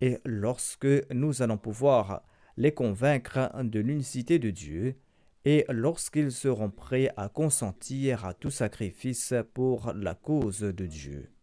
et 0.00 0.18
lorsque 0.24 0.88
nous 1.12 1.42
allons 1.42 1.58
pouvoir 1.58 2.22
les 2.56 2.72
convaincre 2.72 3.50
de 3.62 3.80
l'unicité 3.80 4.38
de 4.38 4.50
Dieu, 4.50 4.96
et 5.44 5.66
lorsqu'ils 5.68 6.32
seront 6.32 6.70
prêts 6.70 7.12
à 7.18 7.28
consentir 7.28 8.24
à 8.24 8.32
tout 8.32 8.50
sacrifice 8.50 9.34
pour 9.52 9.92
la 9.92 10.14
cause 10.14 10.60
de 10.60 10.86
Dieu 10.86 11.33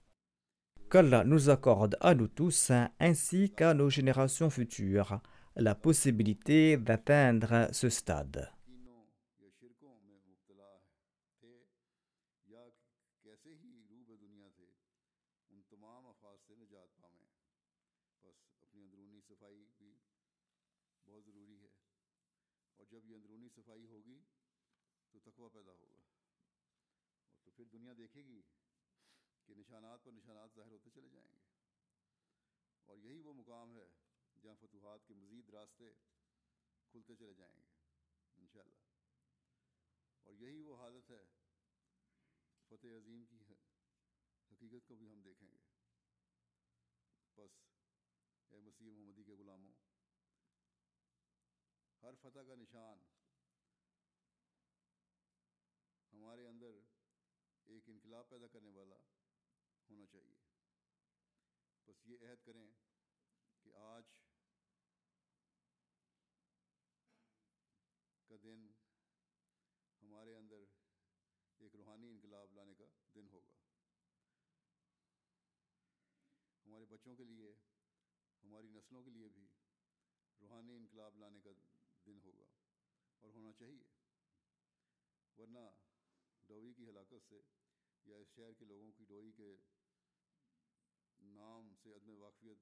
qu'Allah 0.91 1.23
nous 1.23 1.49
accorde 1.49 1.95
à 2.01 2.13
nous 2.13 2.27
tous 2.27 2.71
ainsi 2.99 3.49
qu'à 3.49 3.73
nos 3.73 3.89
générations 3.89 4.49
futures 4.49 5.21
la 5.55 5.73
possibilité 5.73 6.75
d'atteindre 6.75 7.69
ce 7.71 7.87
stade. 7.89 8.51
کہ 29.51 29.55
نشانات 29.55 30.03
پر 30.03 30.11
نشانات 30.11 30.49
ظاہر 30.55 30.71
ہوتے 30.71 30.89
چلے 30.89 31.09
جائیں 31.09 31.31
گے۔ 31.31 31.39
اور 32.85 32.97
یہی 32.97 33.21
وہ 33.21 33.33
مقام 33.33 33.75
ہے 33.75 33.89
جہاں 34.41 34.55
فتوحات 34.59 35.07
کے 35.07 35.13
مزید 35.13 35.49
راستے 35.49 35.85
کھلتے 36.87 37.15
چلے 37.15 37.33
جائیں 37.33 37.55
گے، 37.57 37.67
انشاءاللہ۔ 38.37 38.77
اور 40.23 40.33
یہی 40.33 40.61
وہ 40.61 40.77
حالت 40.77 41.11
ہے 41.11 41.25
فتح 42.67 42.87
عظیم 42.87 43.25
کی 43.25 43.43
ہے 43.49 43.59
حقیقت 44.51 44.87
کو 44.87 44.95
بھی 44.95 45.11
ہم 45.11 45.21
دیکھیں 45.21 45.51
گے۔ 45.51 45.59
بس، 47.35 47.51
اے 48.49 48.59
مسیح 48.59 48.91
محمدی 48.91 49.23
کے 49.23 49.33
غلاموں، 49.33 49.73
ہر 52.01 52.15
فتح 52.21 52.39
کا 52.39 52.55
نشان 52.55 53.03
ہمارے 56.13 56.47
اندر 56.47 56.79
ایک 57.65 57.83
انقلاب 57.87 58.29
پیدا 58.29 58.47
کرنے 58.47 58.69
والا 58.69 58.95
ہونا 59.91 60.05
چاہیے۔ 60.05 60.35
بس 61.87 62.07
یہ 62.07 62.17
عہد 62.21 62.45
کریں 62.45 62.71
کہ 63.63 63.73
آج 63.73 64.03
کا 68.27 68.35
دن 68.43 68.71
ہمارے 70.01 70.35
اندر 70.35 70.63
ایک 71.57 71.75
روحانی 71.75 72.09
انقلاب 72.09 72.53
لانے 72.53 72.73
کا 72.75 72.85
دن 73.15 73.27
ہوگا۔ 73.27 73.51
ہمارے 76.65 76.85
بچوں 76.85 77.15
کے 77.15 77.23
لیے، 77.23 77.55
ہماری 78.43 78.67
نسلوں 78.67 79.03
کے 79.03 79.09
لیے 79.09 79.29
بھی 79.29 79.47
روحانی 80.41 80.77
انقلاب 80.77 81.17
لانے 81.17 81.41
کا 81.41 81.49
دن 82.05 82.19
ہوگا 82.23 82.45
اور 83.19 83.29
ہونا 83.33 83.53
چاہیے۔ 83.53 83.83
ورنہ 85.37 85.59
ڈوئی 86.47 86.73
کی 86.73 86.89
ہلاکت 86.89 87.29
سے 87.29 87.41
یا 88.05 88.17
اس 88.17 88.27
شہر 88.27 88.53
کے 88.53 88.65
لوگوں 88.65 88.91
کی 88.91 89.05
ڈوئی 89.05 89.31
کے 89.31 89.55
نام 91.21 91.73
سے 91.83 91.93
عدم 91.93 92.09
واقفیت 92.09 92.57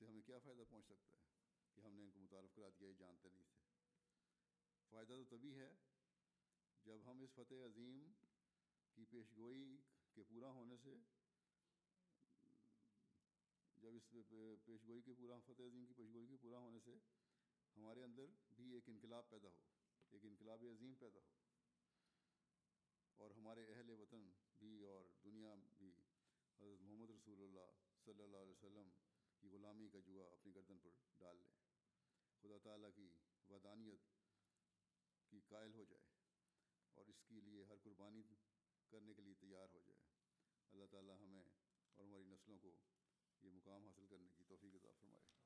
سے 0.00 0.06
ہمیں 0.06 0.22
کیا 0.22 0.38
فائدہ 0.38 0.62
پہنچ 0.68 0.86
سکتا 0.86 1.16
ہے 1.16 1.22
کہ 1.76 1.80
ہم 1.80 1.94
نے 1.94 2.02
ان 2.02 2.10
کو 2.10 2.20
متعارف 2.20 2.54
کرا 2.54 2.68
دیا 2.68 2.88
یہ 2.88 2.94
جانتے 2.98 3.28
نہیں 3.28 3.42
تھے؟ 3.42 3.62
فائدہ 4.90 5.12
تو 5.12 5.24
تبھی 5.24 5.54
ہے 5.54 5.74
جب 6.86 7.00
ہم 7.06 7.20
اس 7.20 7.34
فتح 7.34 7.64
عظیم 7.66 8.12
کی 8.96 9.04
پیش 9.04 9.36
گوئی 9.36 9.76
کے 10.12 10.22
پورا 10.22 10.50
ہونے 10.50 10.76
سے، 10.76 10.94
جب 13.76 13.94
اس 13.94 14.10
پیش 14.10 14.86
گوئی 14.86 15.02
کے 15.02 15.14
پورا، 15.14 15.38
فتح 15.38 15.62
عظیم 15.62 15.84
کی 15.86 15.94
پیش 15.94 16.12
گوئی 16.14 16.26
کے 16.26 16.36
پورا 16.36 16.58
ہونے 16.58 16.78
سے 16.84 16.96
ہمارے 17.76 18.02
اندر 18.02 18.26
بھی 18.56 18.72
ایک 18.74 18.88
انقلاب 18.88 19.28
پیدا 19.30 19.48
ہو، 19.48 19.62
ایک 20.12 20.24
انقلاب 20.24 20.64
عظیم 20.64 20.94
پیدا 20.94 21.20
ہو 21.20 21.32
اور 23.20 23.30
ہمارے 23.30 23.66
اہل 23.74 23.90
وطن 23.90 24.30
بھی 24.58 24.82
اور 24.82 25.04
دنیا 25.24 25.54
حضرت 26.60 26.82
محمد 26.82 27.10
رسول 27.10 27.42
اللہ 27.42 27.70
صلی 28.04 28.22
اللہ 28.22 28.36
علیہ 28.36 28.52
وسلم 28.52 28.90
کی 29.38 29.48
غلامی 29.48 29.88
کا 29.88 29.98
جوا 29.98 30.26
اپنی 30.32 30.54
گردن 30.54 30.78
پر 30.78 30.90
ڈال 31.18 31.36
لیں۔ 31.36 31.52
خدا 32.42 32.58
تعالیٰ 32.58 32.90
کی 32.94 33.14
ودانیت 33.48 34.00
کی 35.30 35.40
قائل 35.48 35.74
ہو 35.74 35.84
جائے 35.84 36.04
اور 36.94 37.06
اس 37.06 37.22
کے 37.24 37.40
لیے 37.40 37.64
ہر 37.64 37.76
قربانی 37.76 38.22
کرنے 38.88 39.14
کے 39.14 39.22
لیے 39.22 39.34
تیار 39.34 39.68
ہو 39.74 39.80
جائے۔ 39.80 40.00
اللہ 40.72 40.84
تعالیٰ 40.90 41.16
ہمیں 41.20 41.44
اور 41.96 42.04
ہماری 42.04 42.24
نسلوں 42.24 42.58
کو 42.58 42.76
یہ 43.42 43.50
مقام 43.50 43.86
حاصل 43.86 44.06
کرنے 44.06 44.28
کی 44.36 44.44
توفیق 44.44 44.74
عطا 44.74 44.90
فرمائے۔ 44.98 45.43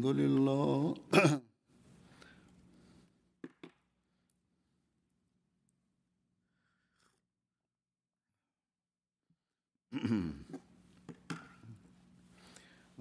الحمد 0.00 0.16
لله. 0.20 0.94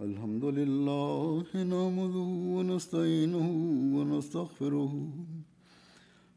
الحمد 0.06 0.46
لله 0.46 1.44
نعمده 1.56 2.30
ونستعينه 2.56 3.48
ونستغفره 3.96 4.94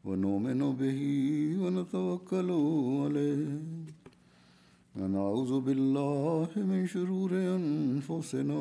ونؤمن 0.05 0.61
به 0.81 1.01
ونتوكل 1.63 2.51
عليه. 3.03 3.49
ونعوذ 4.97 5.53
بالله 5.61 6.49
من 6.57 6.87
شرور 6.87 7.31
أنفسنا 7.59 8.61